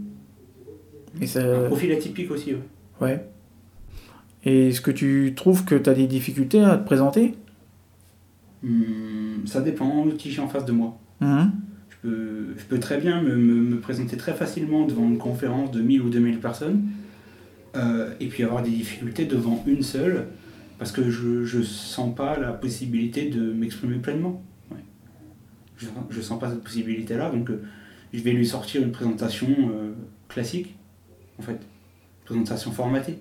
[1.20, 2.61] et, Un ça, profil atypique aussi, ouais.
[3.01, 3.26] ouais.
[4.45, 7.34] Et est-ce que tu trouves que tu as des difficultés à te présenter?
[8.64, 10.99] Hum, ça dépend de qui j'ai en face de moi.
[11.20, 11.51] Mhm.
[11.88, 15.70] Je peux, je peux très bien me, me- me présenter très facilement devant une conférence
[15.70, 16.82] de 1000 ou 2000 personnes
[17.76, 20.26] euh, et puis avoir des difficultés devant une seule
[20.78, 24.43] parce que je ne sens pas la possibilité de m'exprimer pleinement.
[24.70, 24.78] Ouais.
[25.78, 27.62] Je ne sens pas cette possibilité-là, donc euh,
[28.14, 29.93] je vais lui sortir une présentation euh,
[30.28, 30.76] classique,
[31.38, 31.61] en fait,
[32.24, 33.18] présentation formatée.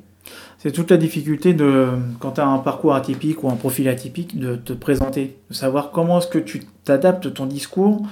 [0.57, 1.87] C'est toute la difficulté de,
[2.19, 5.91] quand tu as un parcours atypique ou un profil atypique, de te présenter, de savoir
[5.91, 8.05] comment est-ce que tu t'adaptes ton discours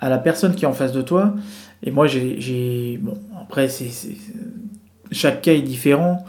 [0.00, 1.34] à la personne qui est en face de toi.
[1.82, 2.98] Et moi, j'ai.
[3.02, 3.90] Bon, après, c'est,
[5.10, 6.24] chaque cas est différent,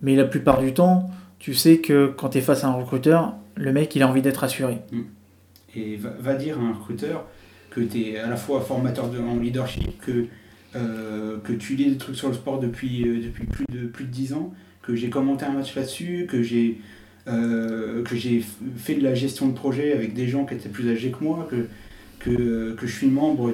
[0.00, 3.34] mais la plupart du temps, tu sais que quand tu es face à un recruteur,
[3.56, 4.78] le mec, il a envie d'être assuré.
[5.74, 7.24] Et va, va dire à un recruteur
[7.70, 10.26] que tu es à la fois formateur de, en leadership, que,
[10.76, 14.04] euh, que tu lis des trucs sur le sport depuis, euh, depuis plus, de, plus
[14.04, 14.52] de 10 ans,
[14.82, 16.80] que j'ai commenté un match là-dessus, que j'ai
[17.26, 18.44] euh, que j'ai
[18.76, 21.48] fait de la gestion de projet avec des gens qui étaient plus âgés que moi,
[21.50, 21.68] que,
[22.18, 23.50] que, que je suis membre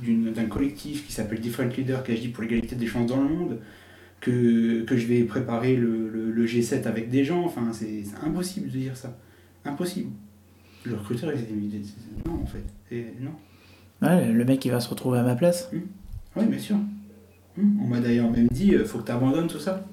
[0.00, 3.58] d'un collectif qui s'appelle Different Leader, qui agit pour l'égalité des chances dans le monde,
[4.20, 7.44] que, que je vais préparer le, le- le G7 avec des gens.
[7.44, 9.18] Enfin, c'est impossible de dire ça.
[9.64, 10.10] Impossible.
[10.84, 11.94] Le recruteur, il s'est dit,
[12.26, 12.62] non, en fait.
[12.88, 13.32] C'est- Non.
[14.06, 15.68] Ouais, le mec, il va se retrouver à ma place.
[16.36, 16.76] Oui, bien sûr.
[17.58, 19.84] Hum, On m'a d'ailleurs même dit, euh, faut que tu abandonnes tout ça.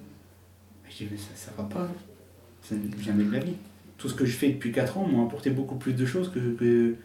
[0.90, 1.88] Je dis, mais ça, ça va pas.
[2.64, 3.54] Ça, jamais de la vie.
[3.98, 6.40] Tout ce que je fais depuis 4 ans m'a apporté beaucoup plus de choses que,
[6.40, 6.96] que,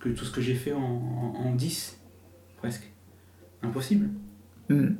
[0.00, 1.98] que tout ce que j'ai fait en, en, en 10,
[2.58, 2.90] presque.
[3.62, 4.08] Impossible.
[4.68, 4.94] Hmm.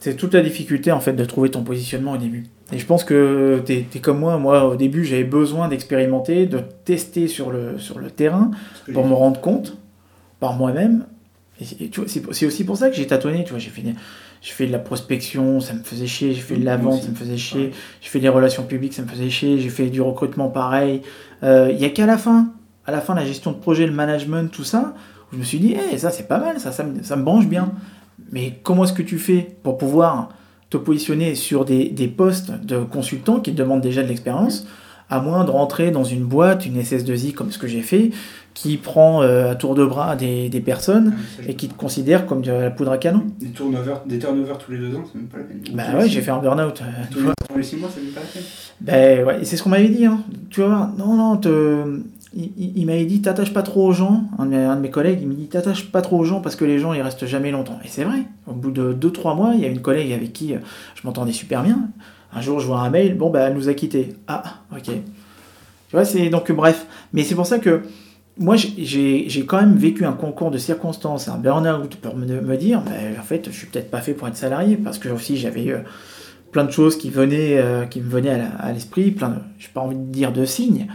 [0.00, 2.44] C'est toute la difficulté en fait de trouver ton positionnement au début.
[2.72, 6.58] Et je pense que tu es, comme moi, moi au début j'avais besoin d'expérimenter, de
[6.84, 8.50] tester sur le, sur le terrain
[8.92, 9.78] pour j'ai me rendre compte
[10.40, 11.06] par moi-même.
[11.60, 13.82] Et, et tu vois, c'est aussi pour ça que j'ai tâtonné, tu vois, j'ai fait,
[14.42, 17.08] j'ai fait de la prospection, ça me faisait chier, j'ai fait de la vente, ça
[17.10, 17.70] me faisait chier, Ouais.
[18.00, 21.02] j'ai fait des relations publiques, ça me faisait chier, j'ai fait du recrutement pareil.
[21.44, 22.52] Euh, Il y a qu'à la fin,
[22.86, 24.94] à la fin la gestion de projet, le management, tout ça,
[25.30, 27.22] où je me suis dit, Eh, ça c'est pas mal, ça, ça, me, ça me
[27.22, 27.72] branche bien.
[28.32, 30.30] Mais comment est-ce que tu fais pour pouvoir
[30.70, 34.66] te positionner sur des, des postes de consultant qui te demandent déjà de l'expérience,
[35.10, 38.10] à moins de rentrer dans une boîte, une SS2I comme ce que j'ai fait,
[38.54, 41.14] qui prend euh, à tour de bras des, des personnes
[41.46, 43.24] et qui te considère comme de la poudre à canon.
[43.40, 45.60] Des turnovers, des turnovers tous les deux ans, c'est même pas la peine.
[45.72, 46.80] Bah ouais, j'ai fait un burn-out.
[46.82, 48.42] euh, Tous les, tous les six mois, c'est même pas la peine.
[48.80, 50.06] Ben ouais, et c'est ce qu'on m'avait dit.
[50.06, 50.20] Hein.
[50.50, 51.84] Tu vas voir, non, non, te...
[52.34, 54.24] il, il- il m'avait dit t'attaches pas trop aux gens.
[54.38, 56.40] Un de, mes, un de mes collègues, il me dit t'attaches pas trop aux gens
[56.40, 57.78] parce que les gens ils restent jamais longtemps.
[57.84, 58.22] Et c'est vrai.
[58.46, 60.58] Au bout de 2-3 mois, il y a une collègue avec qui euh,
[60.94, 61.88] je m'entendais super bien.
[62.34, 64.14] Un jour, je vois un mail, bon, bah, elle nous a quittés.
[64.26, 64.84] Ah, ok.
[64.86, 64.92] Tu
[65.92, 66.86] vois, c'est donc bref.
[67.12, 67.82] Mais c'est pour ça que
[68.38, 72.80] moi, j'ai- quand même vécu un concours de circonstances, un burn-out pour me, me dire,
[72.80, 75.64] bah, en fait, je suis peut-être pas fait pour être salarié parce que aussi j'avais
[75.64, 75.74] eu
[76.50, 79.96] plein de choses qui venaient, euh, me venaient à l'esprit, plein de, j'ai pas envie
[79.96, 80.86] de dire de signes,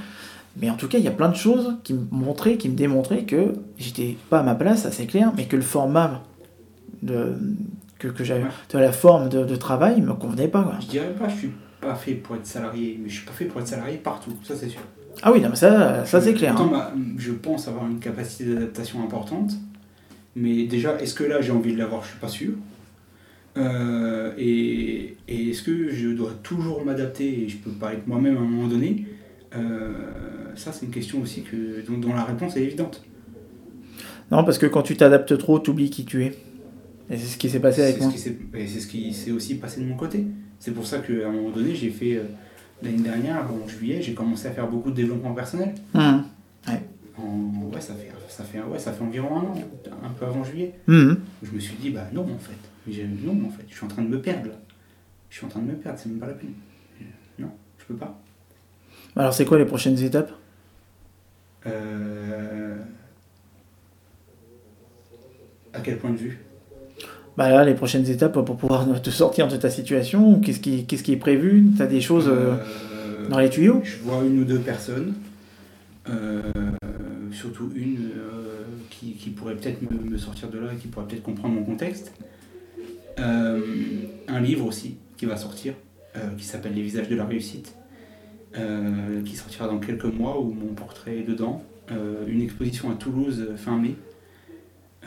[0.60, 2.76] mais en tout cas, il y a plein de choses qui me montraient, qui me
[2.76, 6.24] démontraient que j'étais pas à ma place, ça c'est clair, mais que le format
[7.02, 7.38] de,
[8.00, 8.50] que, que j'avais, Ouais.
[8.74, 10.64] de la forme de, de travail me convenait pas.
[10.64, 10.76] quoi.
[10.82, 13.46] Je dirais pas, je suis pas fait pour être salarié, mais je suis pas fait
[13.46, 14.82] pour être salarié partout, ça c'est sûr.
[15.22, 16.56] Ah oui, non, mais ça, ça c'est clair.
[16.60, 16.70] Hein.
[16.72, 19.52] bah, je pense avoir une capacité d'adaptation importante,
[20.36, 22.04] mais déjà, est-ce que là j'ai envie de l'avoir?
[22.04, 22.52] Je suis pas sûr.
[23.58, 28.38] Euh, et et est-ce que je dois toujours m'adapter et je peux pas être moi-même
[28.38, 29.06] à un moment donné?
[29.56, 29.92] Euh,
[30.56, 33.02] Ça, c'est une question aussi que, dont, dont la réponse est évidente.
[34.32, 36.38] Non, parce que quand tu t'adaptes trop, tu oublies qui tu es.
[37.10, 38.12] Et c'est ce qui s'est passé avec moi.
[38.12, 40.26] ce et c'est ce qui s'est aussi passé de mon côté.
[40.60, 42.24] C'est pour ça qu'à un moment donné, j'ai fait euh,
[42.84, 45.74] l'année dernière, en juillet, j'ai commencé à faire beaucoup de développement personnel.
[45.96, 46.24] En,
[47.74, 49.54] ouais, ça fait, ça, fait, ouais, ça fait environ un an,
[50.04, 50.74] un peu avant juillet.
[50.88, 51.20] hum.
[51.44, 52.54] Je me suis dit, bah non, en fait.
[52.88, 54.60] Non, en fait, je suis en train de me perdre là.
[55.30, 56.54] Je suis en train de me perdre, c'est même pas la peine.
[57.38, 58.20] Non, je peux pas.
[59.16, 60.32] Alors, c'est quoi les prochaines étapes?
[61.68, 62.78] Euh...
[65.74, 66.40] À quel point de vue?
[67.40, 71.04] Bah là, les prochaines étapes pour pouvoir te sortir de ta situation, qu'est-ce qui, qu'est-ce
[71.04, 71.64] qui est prévu?
[71.74, 72.56] Tu as des choses euh,
[72.92, 73.80] Euh, dans les tuyaux?
[73.82, 75.14] Je vois une ou deux personnes,
[76.10, 76.42] euh,
[77.32, 81.24] surtout une euh, qui, qui pourrait peut-être me, me sortir de là, qui pourrait peut-être
[81.24, 82.12] comprendre mon contexte.
[83.18, 85.74] Un livre aussi qui va sortir,
[86.38, 87.76] qui s'appelle Les visages de la réussite,
[89.26, 91.62] qui sortira dans quelques mois où mon portrait est dedans.
[92.28, 93.96] Une exposition à Toulouse fin mai.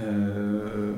[0.01, 0.95] Euh,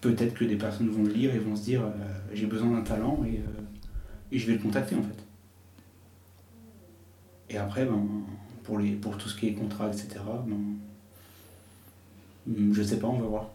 [0.00, 1.90] peut-être que des personnes vont le lire et vont se dire euh,
[2.32, 3.62] j'ai besoin d'un talent et, euh,
[4.32, 5.24] et je vais le contacter en fait.
[7.50, 8.00] Et après, ben,
[8.62, 10.56] pour, les, pour tout ce qui est contrat, etc., ben,
[12.46, 13.46] hmm, je sais pas, on va voir.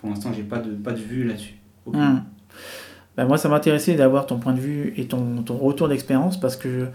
[0.00, 1.54] Pour l'instant, j'ai pas de, pas de vue là-dessus.
[1.86, 2.22] Hum.
[3.16, 6.88] Bah, moi, ça m'intéressait d'avoir ton point de vue et ton, retour d'expérience parce que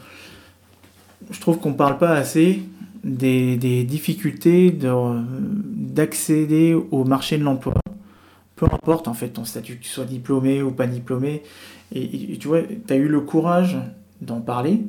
[1.30, 2.64] je, trouve qu'on parle pas assez
[3.04, 5.22] des, difficultés de-
[5.94, 7.76] d'accéder au marché de l'emploi.
[8.58, 11.44] Peu importe en fait ton statut, que tu sois diplômé ou pas diplômé.
[11.94, 13.78] Et, et tu vois, tu as eu le courage
[14.22, 14.82] d'en parler.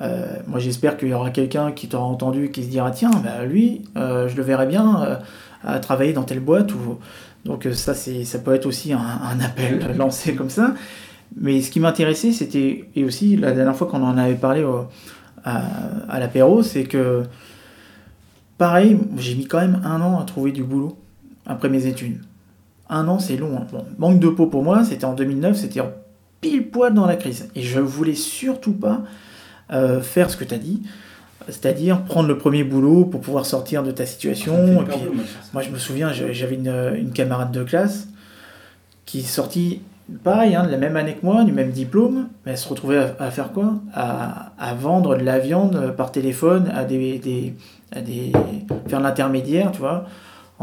[0.00, 3.44] Euh, moi, j'espère qu'il y aura quelqu'un qui t'aura entendu qui se dira tiens, bah,
[3.44, 5.16] lui, euh, je le verrais bien euh,
[5.64, 6.98] à travailler dans telle boîte ou
[7.44, 10.74] donc ça, c'est, ça peut être aussi un, un appel lancé comme ça.
[11.36, 14.86] Mais ce qui m'intéressait, c'était, et aussi la dernière fois qu'on en avait parlé au-
[15.44, 15.62] à,
[16.08, 17.24] à l'apéro, c'est que,
[18.58, 20.96] pareil, j'ai mis quand même un an à trouver du boulot
[21.46, 22.20] après mes études.
[22.90, 23.56] Un an, c'est long.
[23.56, 23.66] hein.
[23.72, 25.90] Bon, manque de peau pour moi, c'était en 2009, c'était en
[26.40, 27.48] pile poil dans la crise.
[27.54, 29.00] Et je voulais surtout pas
[29.72, 30.82] euh, faire ce que tu as dit,
[31.48, 34.54] c'est-à-dire prendre le premier boulot pour pouvoir sortir de ta situation.
[34.82, 35.00] et puis-
[35.54, 38.08] moi, je me souviens, j'avais une, une camarade de classe
[39.06, 39.80] qui est sortie,
[40.22, 42.98] pareil, hein, de la même année que moi, du même diplôme, mais elle se retrouvait
[42.98, 43.74] à, à faire quoi?
[43.94, 47.54] À, à vendre de la viande par téléphone, à des, des,
[47.92, 48.32] à des
[48.88, 50.04] faire l'intermédiaire, tu vois,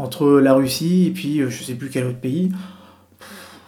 [0.02, 2.50] entre la Russie et puis euh, je sais plus quel autre pays.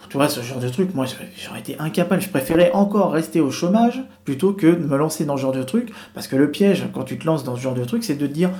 [0.09, 2.21] Tu vois, ce genre de truc, moi j'aurais- été incapable.
[2.21, 5.63] Je préférais encore rester au chômage plutôt que de me lancer dans ce genre de
[5.63, 5.91] truc.
[6.13, 8.25] Parce que le piège, quand tu te lances dans ce genre de truc, c'est de
[8.27, 8.51] te dire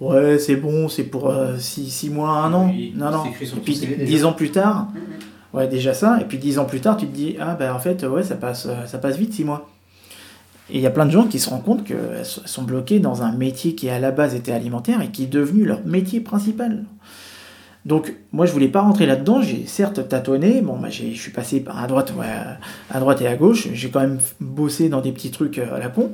[0.00, 2.70] Ouais, c'est bon, c'est pour 6 mois, un an.
[2.72, 3.24] Oui, non, non.
[3.26, 4.10] Et puis CV déjà.
[4.10, 4.88] 10 ans plus tard,
[5.54, 6.18] ouais, déjà ça.
[6.20, 8.34] Et puis 10 ans plus tard, tu te dis Ah, ben en fait, ouais, ça
[8.36, 9.68] passe, euh, ça passe vite 6 mois.
[10.70, 13.22] Et il y a plein de gens qui se rendent compte qu'elles sont bloquées dans
[13.22, 16.84] un métier qui à la base était alimentaire et qui est devenu leur métier principal.
[17.84, 21.64] Donc moi je voulais pas rentrer là-dedans, j'ai certes tâtonné, bon bah, je suis passé
[21.68, 22.12] à droite,
[22.94, 25.88] droite et à gauche, j'ai quand même bossé dans des petits trucs euh, à la
[25.88, 26.12] con.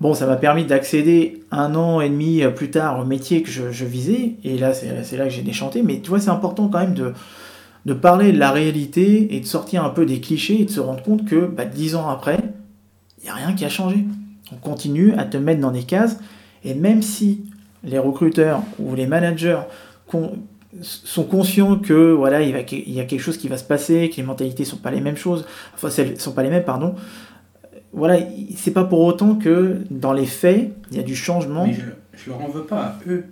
[0.00, 3.50] Bon, ça m'a permis d'accéder un an et demi euh, plus tard au métier que
[3.50, 6.80] je, visais, et là c'est là que j'ai déchanté, mais tu vois c'est important quand
[6.80, 7.12] même de,
[7.84, 10.80] de parler de la réalité et de sortir un peu des clichés et de se
[10.80, 12.38] rendre compte que bah, dix ans après,
[13.26, 14.04] n'y a rien qui a changé.
[14.52, 16.18] On continue à te mettre dans des cases,
[16.64, 17.44] et même si
[17.84, 19.60] les recruteurs ou les managers
[20.82, 24.10] sont conscients que voilà il, va, il y a quelque chose qui va se passer,
[24.10, 26.94] que les mentalités sont pas les mêmes choses, enfin sont pas les mêmes pardon.
[27.92, 28.18] voilà,
[28.54, 31.66] c'est pas pour autant que dans les faits, il y a du changement.
[31.66, 33.24] Mais je, je leur en veux pas à eux,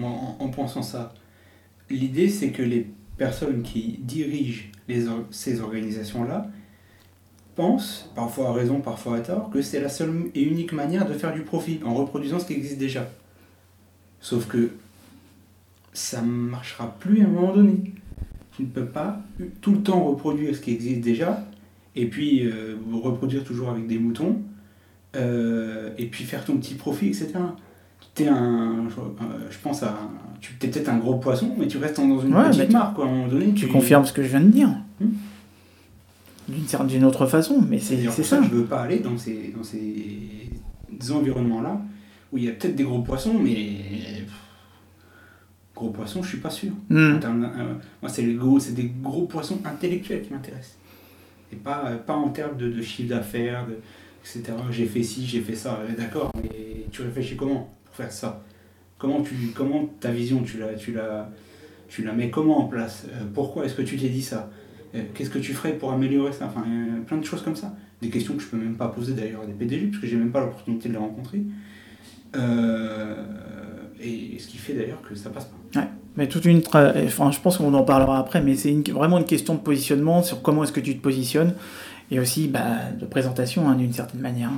[0.00, 1.12] en, en pensant ça.
[1.90, 6.46] L'idée, c'est que les personnes qui dirigent les, ces organisations-là
[7.54, 11.12] pensent, parfois à raison, parfois à tort, que c'est la seule et unique manière de
[11.14, 13.08] faire du profit en reproduisant ce qui existe déjà.
[14.20, 14.70] Sauf que
[15.92, 17.92] ça ne marchera plus à un moment donné.
[18.56, 19.20] Tu ne peux pas
[19.60, 21.44] tout le temps reproduire ce qui existe déjà
[21.96, 24.36] et puis euh, reproduire toujours avec des moutons
[25.16, 27.28] euh, et puis faire ton petit profit, etc.
[28.14, 29.98] T'es un, je, euh, je pense à,
[30.40, 32.94] tu es peut-être un gros poisson, mais tu restes dans une Ouais, petite tu- marque
[32.94, 33.52] quoi, à un moment donné.
[33.54, 34.68] Tu confirmes ce que je viens de dire.
[35.00, 35.08] Hmm.
[36.48, 37.78] D'une autre façon, mais
[38.10, 41.80] c'est ça que je veux pas aller dans ces, dans ces environnements-là
[42.32, 44.24] où il y a peut-être des gros poissons, mais
[45.74, 46.72] gros poissons, je suis pas sûr.
[47.18, 50.76] D'in- euh, moi, c'est les gros, c'est des gros poissons intellectuels qui m'intéressent.
[51.52, 53.66] Et pas, euh, pas en termes de, de chiffre d'affaires,
[54.24, 54.42] etc.
[54.70, 58.42] J'ai fait ci, j'ai fait ça, Ouais, d'accord, mais tu réfléchis comment pour faire ça?
[58.98, 61.30] Comment, tu, comment ta vision, tu la, tu, la,
[61.88, 63.04] tu la mets comment en place?
[63.12, 64.50] Euh, Pourquoi est-ce que tu t'es dit ça?
[64.94, 66.46] Euh, Qu'est-ce que tu ferais pour améliorer ça?
[66.46, 67.74] Enfin, euh, plein de choses comme ça.
[68.02, 70.16] Des questions que je peux même pas poser d'ailleurs à des PDG, parce que j'ai
[70.16, 71.42] même pas l'opportunité de les rencontrer.
[72.36, 73.14] Euh,
[74.00, 75.82] et ce qui fait d'ailleurs que ça passe pas.
[76.16, 76.58] Mais toute une.
[76.60, 79.60] tra- Enfin, je pense qu'on en parlera après, mais c'est une- vraiment une question de
[79.60, 81.54] positionnement sur comment est-ce que tu te positionnes
[82.10, 84.50] et aussi bah, de présentation hein, d'une certaine manière.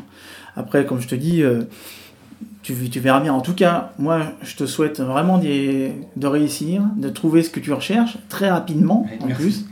[0.56, 1.62] Après, comme je te dis, euh,
[2.62, 3.32] tu, tu verras bien.
[3.32, 7.72] En tout cas, moi, je te souhaite vraiment de réussir, de trouver ce que tu
[7.72, 9.42] recherches très rapidement Ouais, en merci.
[9.44, 9.66] plus.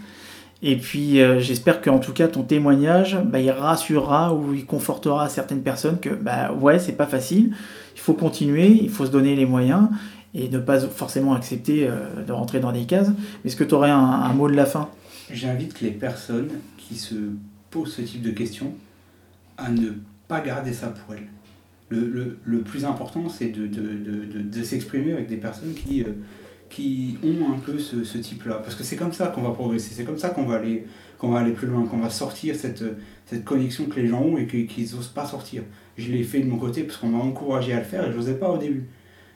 [0.64, 5.28] Et puis, euh, j'espère qu'en tout cas, ton témoignage, bah, il rassurera ou il confortera
[5.28, 7.52] certaines personnes que, bah, ouais, c'est pas facile,
[7.96, 9.88] il faut continuer, il faut se donner les moyens
[10.34, 13.10] et ne pas forcément accepter euh, de rentrer dans des cases.
[13.44, 14.88] Est-ce que tu aurais un, mot de la fin?
[15.32, 17.14] J'invite les personnes qui se
[17.70, 18.72] posent ce type de questions
[19.58, 19.90] à ne
[20.28, 21.26] pas garder ça pour elles.
[21.88, 25.74] Le, le- le plus important, c'est de, de, de- de- de s'exprimer avec des personnes
[25.74, 26.12] qui, euh,
[26.72, 28.54] qui ont un peu ce, type-là.
[28.54, 30.86] Parce que c'est comme ça qu'on va progresser, c'est comme ça qu'on va aller,
[31.18, 32.82] qu'on va aller plus loin, qu'on va sortir cette,
[33.26, 35.62] cette connexion que les gens ont et qu'ils n'osent pas sortir.
[35.98, 38.16] Je l'ai fait de mon côté parce qu'on m'a encouragé à le faire et je
[38.16, 38.88] n'osais pas au début.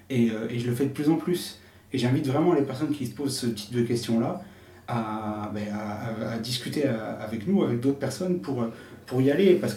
[0.08, 1.60] Et, euh, et je le fais de plus en plus.
[1.92, 4.40] Et j'invite vraiment les personnes qui se posent ce type de questions-là
[4.88, 8.64] à, ben, à- discuter avec nous, avec d'autres personnes pour,
[9.04, 9.76] pour y aller parce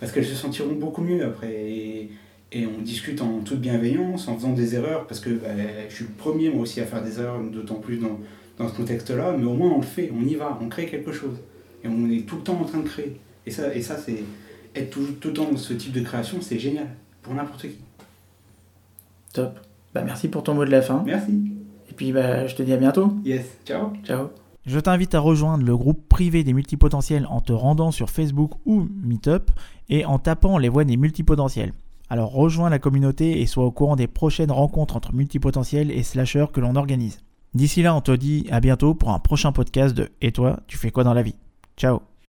[0.00, 2.08] parce qu'elles se sentiront beaucoup mieux après.
[2.52, 5.56] Et on discute en toute bienveillance, en faisant des erreurs, parce que ben,
[5.88, 8.18] je suis le premier moi aussi à faire des erreurs, d'autant plus dans,
[8.58, 11.12] dans ce contexte-là, mais au moins on le fait, on y va, on crée quelque
[11.12, 11.36] chose.
[11.84, 13.16] Et on est tout le temps en train de créer.
[13.46, 14.24] Et ça, et ça c'est
[14.74, 16.88] être tout, tout le temps dans ce type de création, c'est génial,
[17.22, 17.78] pour n'importe qui.
[19.32, 19.60] Top.
[19.94, 21.02] Bah, merci pour ton mot de la fin.
[21.04, 21.32] Merci.
[21.90, 23.12] Et puis, bah, je te dis à bientôt.
[23.24, 23.46] Yes.
[23.64, 23.92] Ciao.
[24.04, 24.28] Ciao.
[24.66, 28.86] Je t'invite à rejoindre le groupe privé des multipotentiels en te rendant sur Facebook ou
[29.02, 29.50] Meetup
[29.88, 31.72] et en tapant les voix des multipotentiels.
[32.10, 36.46] Alors rejoins la communauté et sois au courant des prochaines rencontres entre multipotentiels et slashers
[36.52, 37.20] que l'on organise.
[37.54, 40.78] D'ici là, on te dit à bientôt pour un prochain podcast de Et toi, tu
[40.78, 41.36] fais quoi dans la vie?
[41.76, 42.07] Ciao